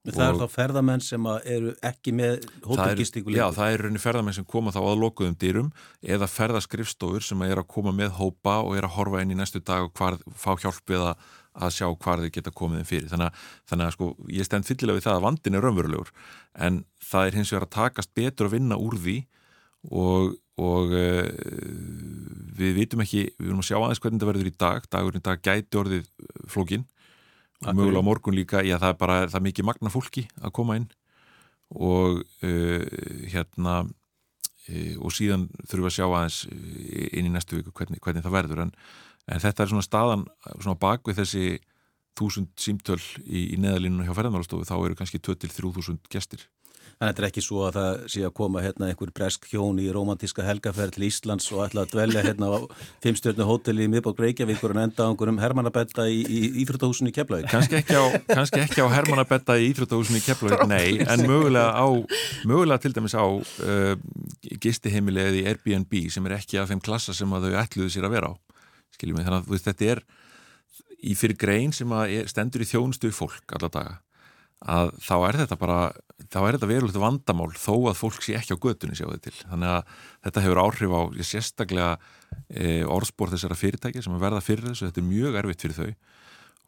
[0.03, 4.01] Það er Og- þá ferðamenn sem eru ekki með Það hótelgistingu Já, það er rauninni
[4.03, 5.69] ferðamenn sem koma þá að lokuðum dýrum
[6.03, 9.61] eða ferðaskrifstofur sem er að koma með hópa og er að horfa inn í næstu
[9.63, 11.23] dag og hvar, fá hjálp við að,
[11.55, 13.09] að sjá hvar þeir geta komið þeim fyrir.
[13.13, 13.41] Þannig
[13.71, 16.11] þannig að sko, ég stend fyllilega við það að vandin er raunverulegur
[16.67, 19.17] en það er hins vegar að takast betur að vinna úr því
[19.87, 21.27] og, og uh,
[22.59, 24.89] við vitum ekki, við viljum að sjá aðeins hvernig þetta verður í dag.
[24.91, 26.11] Dagurinn í dag gæti orðið
[26.51, 26.83] flókin
[27.65, 30.77] og mögulega morgun líka, já það er bara það er mikið magna fólki að koma
[30.79, 30.87] inn.
[31.73, 32.85] Og uh,
[33.33, 38.01] hérna uh, og síðan þurfum við að sjá aðeins uh, inn í næstu viku hvernig,
[38.03, 38.65] hvernig það verður.
[38.65, 38.73] En,
[39.31, 40.27] en þetta er svona staðan
[40.59, 41.45] svona bak við þessi
[42.19, 46.45] þúsund símtöl í, í neðalínuna hjá ferðarmálastofu þá eru kannski 2-3 þúsund gestir
[46.93, 49.79] Þannig að þetta er ekki svo að það sé að koma hérna einhver bresk hjón
[49.81, 52.59] í romantíska helgaferð til Íslands og ætla að dvelja hérna á
[53.03, 57.49] fimmstjörnu hóteli í miðbók Reykjavíkur en enda á einhverjum hermannabetta í, í Ífrútahúsinu í Keflavík.
[57.51, 61.87] kannski ekki á, á Hermannabetta í Íþróttahúsinu í Keflavík, nei, en mögulega á
[62.47, 63.93] mögulega til dæmis á uh,
[64.63, 68.15] gistiheimili eða í Airbnb sem er ekki af þeim klassa sem þau ætluðu sér að
[68.19, 68.33] vera á
[68.93, 70.03] skiljum við, þannig að þetta er
[71.03, 73.99] í fyrir grein sem að stendur í þjónustu fólk alla daga
[74.63, 75.79] að þá er þetta bara
[76.31, 79.35] þá er þetta verulegt vandamál þó að fólk sé ekki á götunni sjáðu til.
[79.49, 79.93] Þannig að
[80.25, 81.91] þetta hefur áhrif á sérstaklega
[82.49, 86.11] e, orðspór þessara fyrirtæki sem verða fyrir þessu, þetta er mjög erfitt fyrir þau.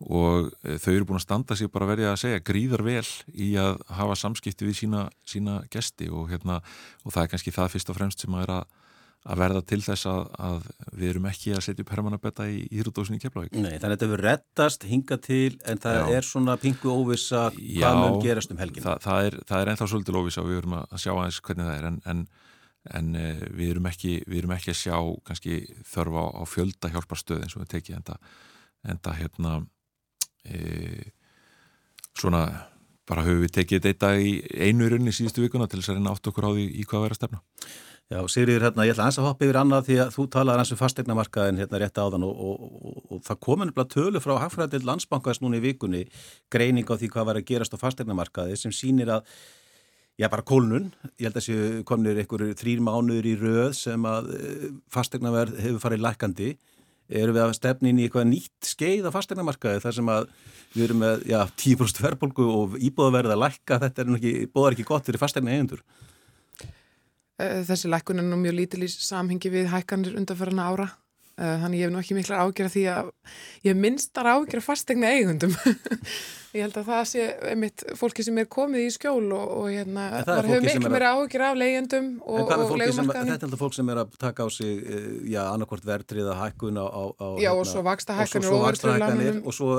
[0.06, 3.52] Og e, þau eru búin að standa sig bara verið að segja gríðar vel í
[3.62, 6.60] að hafa samskipti við sína, sína gesti og, hérna,
[7.06, 8.82] og það er kannski það fyrst og fremst sem að er að,
[9.26, 13.18] að verða til þess að, að við erum ekki að setja upp hermannabetta í íþrótósinni
[13.18, 16.10] í Keflavík Nei, þannig að þetta hefur rettast hinga til en það Já.
[16.18, 18.86] er svona pingu óvissa Já, hvað mun gerast um helginu.
[18.86, 21.70] það, það, er, það er ennþá svolítið lófis að við verum að sjá aðeins hvernig
[21.70, 22.22] það er en, en,
[23.00, 24.98] en uh, við, erum ekki, við erum ekki að sjá
[25.32, 25.58] kannski
[25.96, 28.20] þörfa á, á fjölda hjálparstöð eins og við tekið enda,
[28.94, 29.58] enda hérna
[30.46, 31.10] e,
[32.14, 32.46] svona
[33.10, 36.30] bara höfum við tekið þetta í einu runni síðustu vikuna til þess að reyna átt
[36.30, 37.42] okkur á því í hvað vera stefna.
[38.06, 40.78] Já, Sigriður, hérna, ég ætla að hoppa yfir annað því að þú talaði eins og
[40.78, 45.42] fastegnamarkaðin hérna rétt áðan og, og, og, og það komin bara tölu frá Hagfræðil landsbankast
[45.42, 46.04] núna í vikunni
[46.54, 49.26] greining á því hvað var að gerast á fastegnamarkaði sem sínir að
[50.16, 50.94] Já, bara kólnun.
[51.20, 55.82] Ég held að séu komnir einhverju þrýr mánuður í röð sem að eh, fastegnaverð hefur
[55.84, 56.52] farið lækandi.
[57.20, 60.30] Erum við að stefna inn í eitthvað nýtt skeið á fastegnamarkaði þar sem að
[60.72, 63.82] við erum með já, 10% verðbólgu og íbúðaverð að lækka.
[63.84, 65.84] Þetta er ekki, bóðar ekki gott fyrir fastegna eigendur.
[67.36, 70.88] Eh, þessi lækkun er nú mjög lítil í samhengi við hækkanir undanferðana ára.
[71.36, 73.10] Eh, þannig ég hef nú ekki miklar ágjör að því að
[73.66, 75.56] ég hef minnstar ágjör að fastegna eigundum.
[76.56, 80.06] Ég held að það sé einmitt fólki sem er komið í skjól og, og hérna,
[80.24, 83.32] það hefur miklu meira áhugir af leyendum og, og legumarkaðin.
[83.34, 86.80] Þetta er alltaf fólk sem er að taka á sig, eh, já, annarkort verðtriða hækkun
[86.80, 89.42] á, á, á Já, hérna, og svo vaksta hækkanir og overtriðlánunum.
[89.44, 89.70] Og svo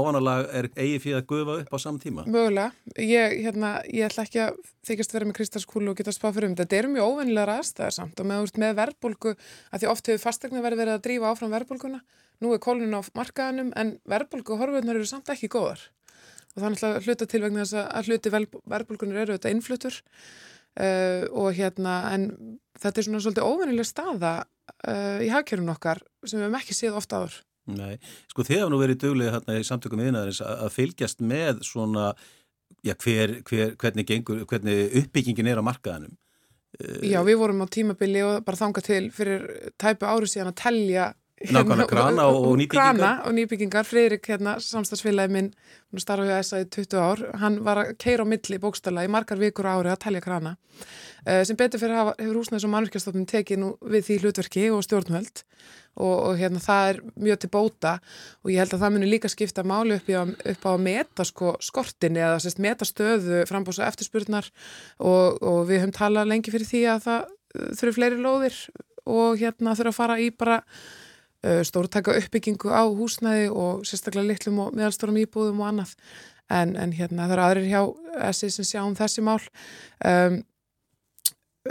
[0.00, 2.24] ofanalag er eigi fyrir að gufa upp á saman tíma.
[2.24, 2.72] Mögulega.
[2.96, 6.56] Ég, hérna, ég ætla ekki að þykast vera með kristalskúlu og geta spáð fyrir um
[6.56, 6.70] þetta.
[6.72, 9.36] Þetta eru mjög óvennilega aðstæðar samt og með, með verðbólgu,
[9.68, 12.04] að því oft hefur fastegna verið verið að drífa áfram verðbólguna.
[12.42, 15.82] Nú er kólun á markaðanum en verðbólgu horfurnar eru samt ekki góðar
[16.52, 21.52] og þannig að hluta til vegna þess að hluti verðbólkunir eru þetta innflutur uh, og
[21.56, 22.28] hérna en
[22.80, 27.00] þetta er svona svolítið óvenileg staða uh, í hagkjörun okkar sem við hefum ekki séð
[27.00, 27.40] ofta áður.
[27.72, 27.94] Nei,
[28.32, 32.08] sko þið hafa nú verið döglega hérna í samtökum viðnaðarins að fylgjast með svona,
[32.82, 36.16] já hver, hver, hvernig, gengur, hvernig uppbyggingin er á markaðanum.
[37.04, 39.44] Já, við vorum á tímabili og bara þanga til fyrir
[39.78, 41.08] tæpu ári síðan að telja
[41.50, 42.72] Nákvæmlega grana og nýbyggingar.
[42.76, 43.86] Grana og nýbyggingar.
[43.88, 45.50] Freyrik, hérna, samstagsfélagi minn,
[45.92, 49.10] hún starfaði á SA í 20 ár, hann var að keira á milli bókstala í
[49.10, 50.56] margar vikur ári að telja grana.
[51.22, 54.80] Uh, sem betur fyrir hafa, hefur húsnæðis og mannverkjastofnum tekið nú við því hlutverki og
[54.82, 55.42] stjórnvöld
[55.94, 57.92] og, og hérna, það er mjög til bóta
[58.42, 60.16] og ég held að það muni líka skipta máli upp, í,
[60.54, 64.48] upp á að meta sko, skortin eða sérst, meta stöðu frambósa eftirspurnar
[64.98, 68.58] og, og við höfum talað lengi fyrir því að það uh, þurfu fleiri lóðir
[69.12, 70.58] og hérna þurfa að fara í bara
[71.42, 75.96] stórtaka uppbyggingu á húsnæði og sérstaklega litlum og meðalstórum íbúðum og annað.
[76.52, 77.82] En, en hérna það eru aðrir hjá
[78.28, 79.40] essi sem sjá um þessi mál.
[80.04, 80.42] Um,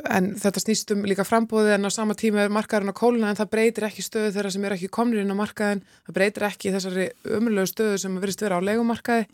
[0.08, 3.50] en þetta snýstum líka frambóðið en á sama tíma er markaðurinn á kóluna en það
[3.52, 7.08] breytir ekki stöðu þeirra sem er ekki komnir inn á markaðin það breytir ekki þessari
[7.40, 9.28] umlögu stöðu sem verist vera á legumarkaði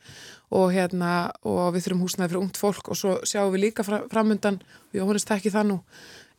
[0.57, 1.11] og hérna
[1.45, 5.05] og við þurfum húsnæði fyrir ungt fólk og svo sjáum við líka framundan og ég
[5.05, 5.79] honist ekki það nú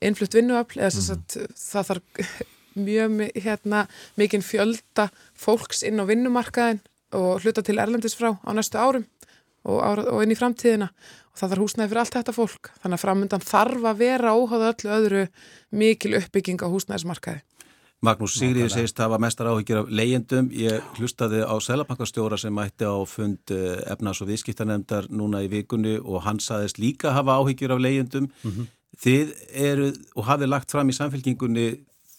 [0.03, 1.51] innflutt vinnuafl eða mm.
[1.55, 2.24] það þarf
[2.82, 5.08] mjög hérna, mikinn fjölda
[5.38, 6.80] fólks inn á vinnumarkaðin
[7.18, 9.06] og hluta til Erlendis frá á næstu árum
[9.64, 12.98] og, ára, og inn í framtíðina og það þarf húsnæði fyrir allt þetta fólk þannig
[12.98, 15.22] að framöndan þarf að vera óháða öllu öðru
[15.70, 17.44] mikil uppbygging á húsnæðismarkaði.
[17.98, 20.48] Magnús Sigriði segist að það var mestar áhyggjur af leyendum.
[20.54, 25.96] Ég hlustaði á Sælabankastjóra sem mætti á fund eh, efnas- og viðskiptanemndar núna í vikunni
[25.98, 28.28] og hann saðist líka hafa áhyggjur af leyendum.
[28.44, 28.68] Mm -hmm.
[29.02, 31.66] Þið eru og hafið lagt fram í samfélkingunni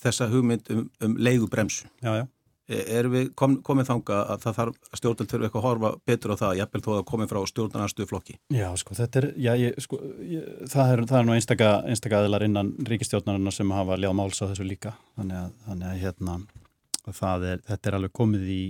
[0.03, 1.89] þessa hugmynd um, um leigubremsu.
[2.03, 2.27] Já, já.
[2.69, 5.89] E, erum við kom, komið þanga að það þarf að stjórnum þurfa eitthvað að horfa
[6.05, 8.35] betur á það, jafnvel þó að komið frá stjórnarnastuðu flokki?
[8.53, 12.19] Já, sko, þetta er, já, ég, sko, ég, það er, það er nú einstaka, einstaka
[12.19, 16.37] aðilar innan ríkistjórnarna sem hafa ljá máls á þessu líka, þannig að, þannig að hérna,
[17.09, 18.61] það er, þetta er alveg komið í,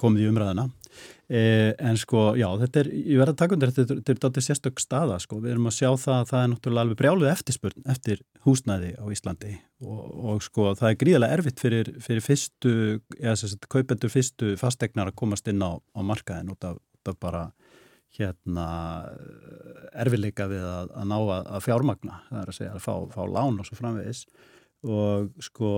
[0.00, 0.68] komið í umræðina.
[1.24, 4.44] Eh, en sko, já, þetta er, ég verði að taka undir þetta, þetta er dátir
[4.44, 7.86] sérstök staða, sko, við erum að sjá það að það er náttúrulega alveg brjáluð eftirspurn
[7.94, 9.54] eftir húsnæði á Íslandi.
[9.82, 12.74] Og, og sko, það er gríðarlega erfitt fyrir, fyrir fyrstu,
[13.16, 17.12] eða þess að kaupendur fyrstu fastegnar að komast inn á, á markaðin út af, út
[17.14, 17.46] af bara
[18.14, 18.68] hérna
[20.04, 23.22] erfileika við að, að ná að, að fjármagna, það er að segja að fá, fá
[23.26, 24.26] lán og svo framvegis.
[24.84, 25.70] Og sko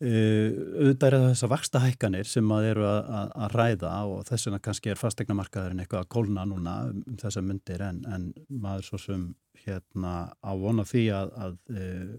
[0.00, 4.22] auðvitað er það þess að vaksta hækkanir sem að eru að, að, að ræða og
[4.30, 8.86] þess vegna kannski er fastegnamarkaðurinn eitthvað að kólna núna um, þessa myndir en, en maður
[8.86, 9.26] svo sem
[9.60, 12.14] hérna á vona því að að, uh,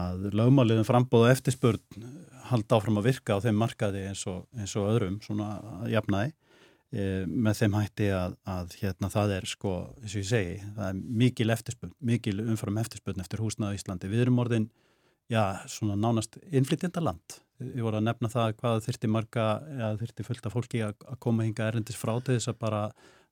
[0.00, 2.04] að lögmáliðin frambóðu eftirspurn
[2.50, 5.48] halda áfram að virka á þeim markaði eins og, eins og öðrum svona
[5.88, 10.92] jafnæði uh, með þeim hætti að hérna það er sko, eins og ég segi, það
[10.92, 14.12] er mikil eftirspurn, mikil umfram eftirspurn eftir húsnaðu Íslandi.
[14.12, 14.68] Við erum orðin
[15.30, 17.38] já, svona nánast innflytjendaland.
[17.60, 21.18] Ég voru að nefna það hvað þurfti marga, eða þurfti fullt af fólki að, að
[21.26, 22.84] koma hinga erindis frá til þess að bara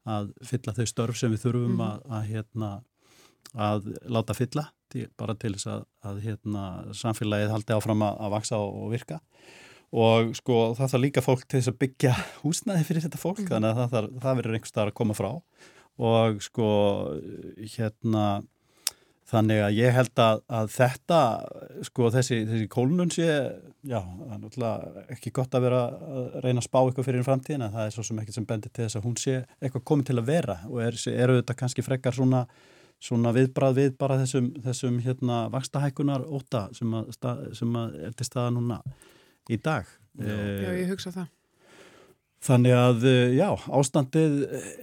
[0.08, 1.86] að fylla þau störf sem við þurfum mm -hmm.
[1.86, 2.68] að, að, hérna,
[3.68, 8.76] að láta fylla, til, bara til þess að hérna, samfélagið haldi áfram að vaksa og,
[8.84, 9.20] og virka.
[9.88, 13.44] Og sko það þarf líka fólk til þess að byggja húsnaði fyrir þetta fólk, mm
[13.44, 13.52] -hmm.
[13.54, 15.30] þannig að það, það, verður einhver starf að koma frá
[15.98, 16.68] og sko
[17.74, 18.24] hérna
[19.28, 21.18] Þannig að ég held að, að þetta,
[21.84, 23.26] sko þessi, þessi kólnun sé,
[23.84, 27.68] já, það er náttúrulega ekki gott að vera að reyna að spá eitthvað fyrir framtíðina,
[27.74, 30.16] það er svo sem ekkert sem bendir til þess að hún sé eitthvað komið til
[30.16, 32.42] að vera og er, eru þetta kannski frekar svona,
[33.04, 37.12] svona viðbrað við bara þessum, þessum hérna vakstahækunar óta sem, að,
[37.60, 38.80] sem að er til staða núna
[39.52, 39.92] í dag.
[40.16, 41.28] Já, já ég hugsa það.
[42.38, 44.34] Þannig að, eh, já, ástandið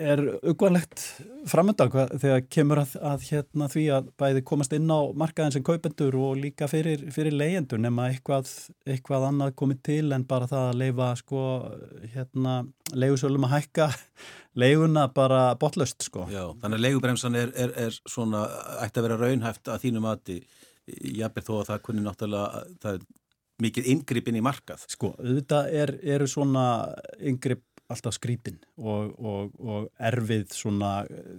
[0.03, 1.01] er aukvarlegt
[1.47, 6.17] framöndan þegar kemur að, að hérna því að bæði komast inn á markaðin sem kaupendur
[6.19, 8.51] og líka fyrir, fyrir leyendur nema eitthvað,
[8.83, 11.43] eitthvað annað komið til en bara það að leifa sko,
[12.15, 12.57] hérna,
[12.91, 13.89] leigusölum að hækka
[14.59, 16.27] leiguna bara botlust, sko.
[16.31, 18.45] Já, þannig að leigubremsan er, er, er svona,
[18.83, 20.41] ætti að vera raunhæft að þínu mati,
[20.85, 23.07] jafnveg þó að það kunni náttúrulega, það er
[23.63, 24.83] mikið yngrippin í markað.
[24.91, 26.65] Sko, auðvitað er, eru svona
[27.23, 30.91] yngripp alltaf skrítin og, og, og erfið svona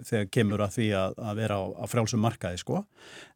[0.07, 2.83] þegar kemur að því að, að vera á, á frjálsum markaði sko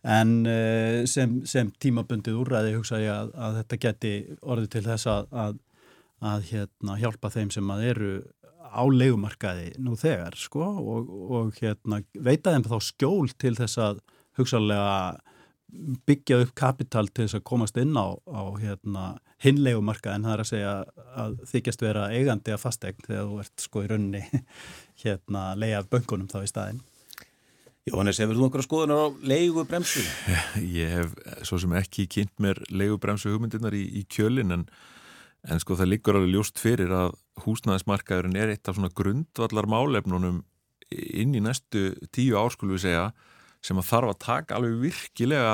[0.08, 5.10] en eh, sem, sem tímabundið úrræði hugsa ég að, að þetta geti orðið til þess
[5.12, 5.60] að,
[6.32, 8.14] að hérna, hjálpa þeim sem að eru
[8.72, 14.00] á leikumarkaði nú þegar sko og, og hérna, veita þeim þá skjól til þess að
[14.40, 14.96] hugsalega
[16.07, 19.05] byggja upp kapital til þess að komast inn á, á hérna,
[19.41, 20.74] hinlegumarka en það er að segja
[21.24, 24.24] að þykjast vera eigandi að fastegn þegar þú ert sko í raunni
[25.03, 26.82] hérna leia af böngunum þá í staðin.
[27.89, 30.03] Jóhannes, hefur þú okkur að skoðuna á leigubremsu?
[30.82, 31.15] Ég hef
[31.47, 34.67] svo sem ekki kynnt mér leigubremsu hugmyndirnar í, í kjölin en,
[35.49, 40.43] en sko það liggur alveg ljóst fyrir að húsnæðismarkaðurinn er eitt af svona grundvallar málefnunum
[40.91, 43.05] inn í næstu tíu árskulum við segja
[43.66, 45.53] sem að þarf að taka alveg virkilega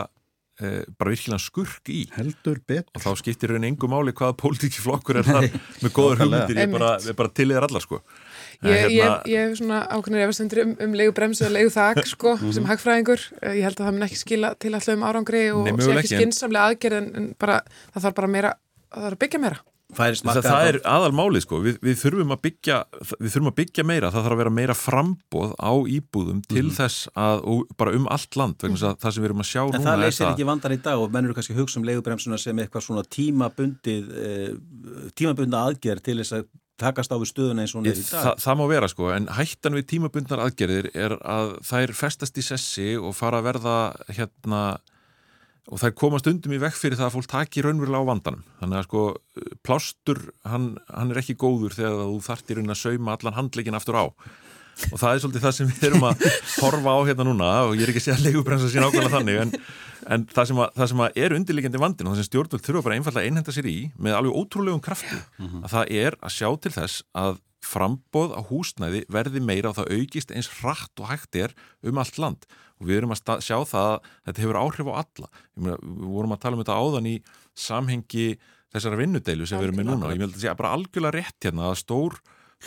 [0.62, 2.06] eh, bara virkilega skurk í.
[2.16, 2.90] Heldur betur.
[2.96, 5.48] Og þá skiptir raun engum máli hvaða pólitíki flokkur er þar
[5.84, 8.02] með góður hugmyndir ég bara, bara til þér allar sko.
[8.64, 8.92] Ég, hérna...
[8.96, 12.56] ég, ég hef svona ákveðinir efastendur um, um leigu bremsu og leigu þak sko -hmm.
[12.58, 15.98] sem hagfræðingur, ég held að það mun ekki skila til alltaf um árangri og sé
[15.98, 17.62] ekki skinsamlega aðgerð en, en bara,
[17.94, 18.54] það þarf bara meira
[18.88, 19.66] það þarf að byggja meira
[19.96, 22.80] það, það er aðal málið sko við, við, þurfum byggja,
[23.22, 26.68] við þurfum að byggja meira það þarf að vera meira frambóð á íbúðum til mm
[26.68, 26.76] -hmm.
[26.76, 27.48] þess að,
[27.80, 29.00] bara um allt land mm -hmm.
[29.00, 31.12] það sem við erum að sjá en núna það leysir ekki vandan í dag og
[31.12, 34.54] mennur kannski hugsa um leigubremsuna sem eitthvað svona tímabundið eh,
[35.16, 38.34] tímabundið aðgerð til þess að takast á við stöðuna eins og niður í dag Þa,
[38.44, 42.98] það má vera sko, en hættan við tímabundnar aðgerðir er að þær festast í sessi
[43.00, 43.78] og fara að verða
[44.14, 44.62] hérna
[45.68, 48.44] og það er komast undum í vekk fyrir það að fólk taki raunverulega á vandanum.
[48.62, 49.06] Þannig að sko
[49.68, 54.06] plástur hann, hann er ekki góður þegar þú þartir að sauma allan handleikin aftur á.
[54.92, 56.26] Og það er svolítið það sem við erum að
[56.62, 59.40] horfa á hérna núna og ég er ekki að segja að leigubremsa sín ákvæmlega þannig
[59.42, 59.54] en,
[60.14, 63.00] en það, sem að, það sem er undirlegjandi vandin og það sem stjórnvöld þurfa bara
[63.00, 65.18] einfallega að einhenda sér í með alveg ótrúlegum krafti
[65.64, 69.92] að það er að sjá til þess að frambóð á húsnæði verði meira og það
[69.98, 72.46] aukist eins hratt og hægt er um allt land
[72.78, 75.30] og við erum að sjá það að þetta hefur áhrif á alla.
[75.56, 77.16] Meina, við vorum að tala um þetta áðan í
[77.58, 78.28] samhengi
[78.74, 80.10] þessara vinnudeilu sem við erum með núna.
[80.10, 82.20] Og ég meðal að segja bara algjörlega rétt hérna að stór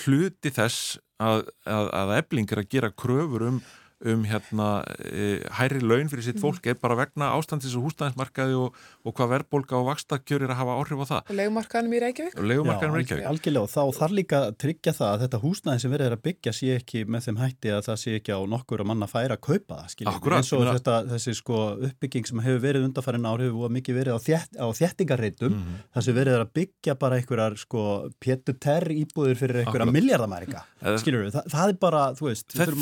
[0.05, 3.63] hluti þess að, að, að eblingar að gera kröfur um
[4.01, 4.68] um hérna
[5.05, 9.32] e, hæri laun fyrir sitt fólk er bara vegna ástandis og húsnæðismarkaði og, og hvað
[9.34, 11.20] verðbólka og vakstakjör er að hafa áhrif á það.
[11.28, 12.38] Og legumarkaðanum í Reykjavík?
[12.40, 13.26] Og legumarkaðanum í Reykjavík.
[13.30, 16.55] Algjörlega og þá þarf líka að tryggja það að þetta húsnæði sem verður að byggja
[16.57, 19.44] sé ekki með þeim hætti að það sé ekki á nokkur að manna færa að
[19.44, 20.12] kaupa það, skiljið.
[20.14, 20.40] Akkurat.
[20.40, 24.18] En svo þetta, þessi sko uppbygging sem hefur verið undarfærin ár hefur mikið verið á,
[24.24, 25.84] þétt, á þéttingarreitum mm -hmm.
[25.92, 27.84] þar sem verður að byggja bara einhverjar sko
[28.20, 30.64] pétuterr íbúður fyrir einhverja miljardamærika,
[31.03, 31.32] skiljið við.
[31.36, 32.57] Þa, það er bara, þú veist.
[32.57, 32.74] Það,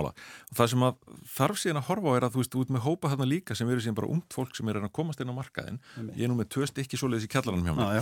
[0.00, 0.12] sammála.
[0.56, 0.94] Það sem að
[1.34, 3.70] þarf síðan að horfa á er að þú veist út með hópa þarna líka sem
[3.70, 5.78] eru síðan bara ungt fólk sem er að komast inn á markaðin
[6.16, 7.84] ég er nú með tvö stykki svoleiðis í kjallaranum hjá mig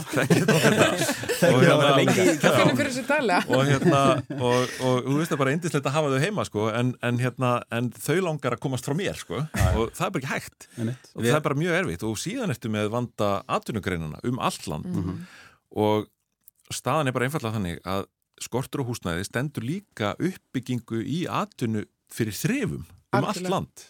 [1.52, 4.02] og hérna og hérna
[4.38, 6.68] og, og þú veist það bara eindislegt að hafa þau heima sko.
[6.74, 9.42] En, en hérna en þau langar að komast frá mér sko.
[9.52, 10.68] Já, og það er bara ekki hægt.
[11.14, 12.06] Og það er bara mjög erfitt.
[12.08, 14.88] Og síðan ertu með vanda atvinnugreinuna um allt land.
[14.88, 15.26] Mm -hmm.
[15.78, 16.08] og
[16.74, 18.06] staðan er bara einfallega þannig að
[18.44, 23.88] skortur og húsnæði stendur líka uppbyggingu í atvinnu fyrir þrefum um allt land.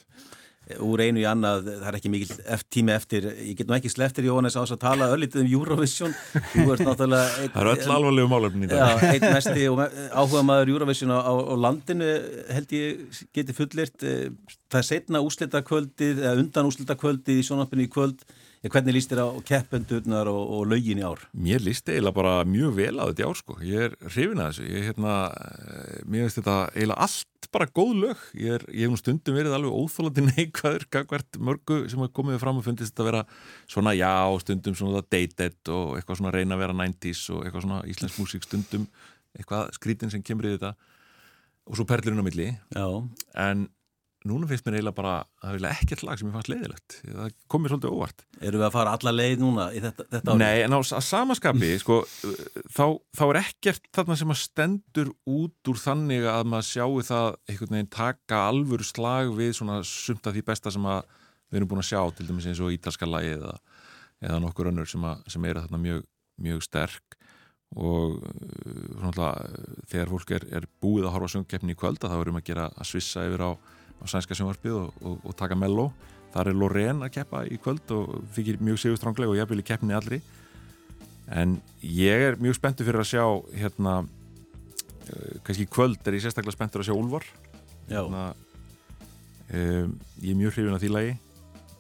[0.84, 2.34] Úr einu í annað, það er ekki mikil
[2.68, 6.12] tími eftir, ég get nú ekki sleftir Jóhannes ás að tala öllitið um Eurovision.
[6.52, 8.82] Þú ert náttúrulega ein, það er öll alvarlegu málefni í dag.
[9.00, 12.10] Já, einn mesti og áhuga maður Eurovision á, á landinu
[12.52, 14.28] held ég geti fullirt eh,
[14.68, 18.28] það er setna úslitakvöldið eða undan úslitakvöldið í sjónarpinu í kvöld
[18.58, 21.20] Hvernig líst þér á keppendurnar og, og lögin í ár?
[21.30, 23.54] Mér líst eiginlega bara mjög vel á þetta í ár sko.
[23.62, 24.64] Ég er hrifin að þessu.
[24.66, 28.26] Ég, hérna, eh, mér finnst þetta eiginlega allt bara góð lög.
[28.34, 32.58] Ég, ég hef nú stundum verið alveg óþólandi neikvæður gagvert mörgu sem hafa komið fram
[32.58, 33.22] og fundist þetta að vera
[33.70, 37.80] svona já, stundum svona dated og eitthvað svona reyna að vera 90's og eitthvað svona
[37.94, 38.90] íslensk músík stundum,
[39.38, 40.74] eitthvað skrítin sem kemur í þetta
[41.68, 42.52] og svo perlurinn á milli.
[42.74, 42.88] Já.
[43.38, 43.68] En
[44.28, 45.12] núna finnst mér eiginlega bara
[45.44, 46.96] að vilja ekkert lag sem ég fannst leiðilegt.
[47.04, 48.24] Það kom mér svolítið óvart.
[48.38, 50.40] Eru við að fara alla leið núna í þetta, þetta ári?
[50.42, 51.98] Nei, en á, samaskapi sko,
[52.76, 52.84] þá,
[53.18, 57.76] þá er ekkert þarna sem að stendur út úr þannig að maður sjáu það einhvern
[57.78, 61.02] veginn taka alvöru slag við svona sumt af því besta sem að
[61.48, 63.54] við erum búin að sjá til dæmis eins og ítalska lagi eða,
[64.24, 66.04] eða nokkur önnur sem, að, sem eru þarna mjög,
[66.44, 67.16] mjög sterk.
[67.76, 68.22] Og
[68.96, 69.32] svona,
[69.90, 72.88] þegar fólk er, er búið að horfa söngkeppni í kvöld þá erum að gera að
[72.88, 73.50] svissa yfir á,
[73.98, 75.88] á sænska sjónvarpið og, og, og taka melló
[76.34, 79.66] þar er Lorraine að keppa í kvöld og þykir mjög sigurstrángleg og ég vil í
[79.66, 80.20] keppni allri.
[81.28, 83.24] En ég er mjög spenntur fyrir að sjá
[83.56, 83.94] hérna
[85.44, 87.24] kannski kvöld er ég sérstaklega spenntur að sjá Úlvar
[87.88, 88.24] hérna,
[89.52, 91.14] um, ég er mjög hrifin að því lagi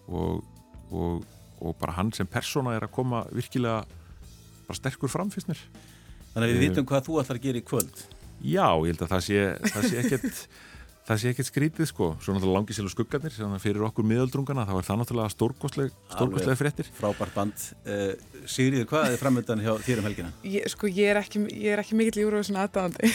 [0.08, 0.44] og,
[0.88, 1.26] og,
[1.60, 3.82] og bara hann sem persóna er að koma virkilega
[4.68, 5.60] bara sterkur fram fyrst mér.
[6.32, 8.02] Þannig að við vitum hvað þú ætlar að gera í kvöld.
[8.38, 10.42] Já, ég held að það sé, það sé ekkert
[11.08, 12.08] það sé ekkert skrítið sko.
[12.20, 16.90] Svo náttúrulega langið sér skuggarnir fyrir okkur miðaldrungana þá er það náttúrulega stórkostlega fréttir.
[16.98, 17.64] Frábært band.
[17.86, 18.12] Uh,
[18.48, 20.32] Sigriður, hvað er framöndan hjá þér um helgina?
[20.48, 21.42] Ég, sko, ég er ekki,
[21.74, 23.10] ekki mikill Eurovision aðdáðandi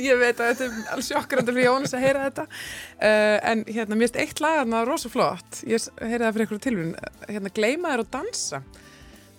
[0.10, 2.46] ég veit að þetta er alls sjokkrandi fyrir Jónas að heyra þetta.
[3.00, 5.64] Uh, en hérna, mér finnst eitt lag að það er rosa flott.
[5.68, 6.94] Ég heyri það fyrir einhverju tilvíðin
[7.28, 8.64] hérna, gleima þér og dansa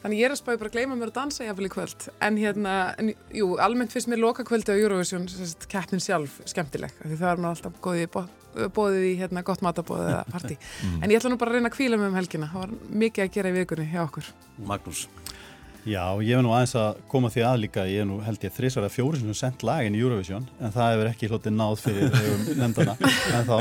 [0.02, 2.06] Þannig ég er að spáði bara að gleyma mér að dansa jáfnvel í kvöld.
[2.26, 5.28] En hérna, en, jú, almennt finnst mér loka kvöldi á Eurovision,
[5.70, 6.96] keppnin sjálf, skemmtileg.
[7.04, 7.78] Því það er nú alltaf
[8.76, 10.58] bóðið í hérna, gott matabóðið eða partí.
[10.82, 10.98] Mm.
[11.06, 12.50] En ég ætla nú bara að reyna að kvíla mig um helgina.
[12.52, 12.74] Það var
[13.06, 14.32] mikið að gera í vikunni hjá okkur.
[14.68, 15.06] Magnús.
[15.82, 18.54] Já, ég hef nú aðeins að koma því að líka, ég hef nú held ég
[18.54, 22.18] þrísar að fjóri sem sendt lagin í Eurovision en það hefur ekki hlutið náð fyrir
[22.60, 22.96] nefndana
[23.40, 23.56] en þá.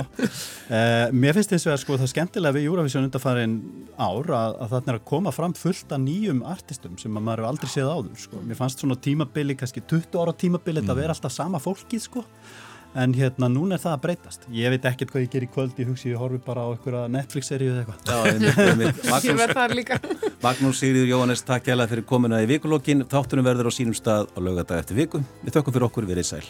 [0.68, 3.56] Eh, mér finnst þess að sko það skemmtilega við Eurovision undarfærin
[3.96, 7.52] ár að, að þarna er að koma fram fullt af nýjum artistum sem maður hefur
[7.54, 8.42] aldrei séð áður sko.
[8.44, 10.92] Mér fannst svona tímabili, kannski 20 ára tímabili mm.
[10.92, 12.26] að vera alltaf sama fólkið sko
[12.94, 14.48] en hérna núna er það að breytast.
[14.54, 17.04] Ég veit ekkert hvað ég ger í kvöld, ég hugsi ég horfi bara á einhverja
[17.14, 19.24] Netflix-seríu eða eitthvað.
[19.30, 20.00] Ég verð það líka.
[20.42, 24.30] Magnús Sigriður Jóhannes, takk hjá það fyrir komuna í vikulokkin þáttunum verður á sínum stað
[24.34, 25.22] á lögata eftir viku.
[25.44, 26.44] Við þökkum fyrir okkur, við erum sæl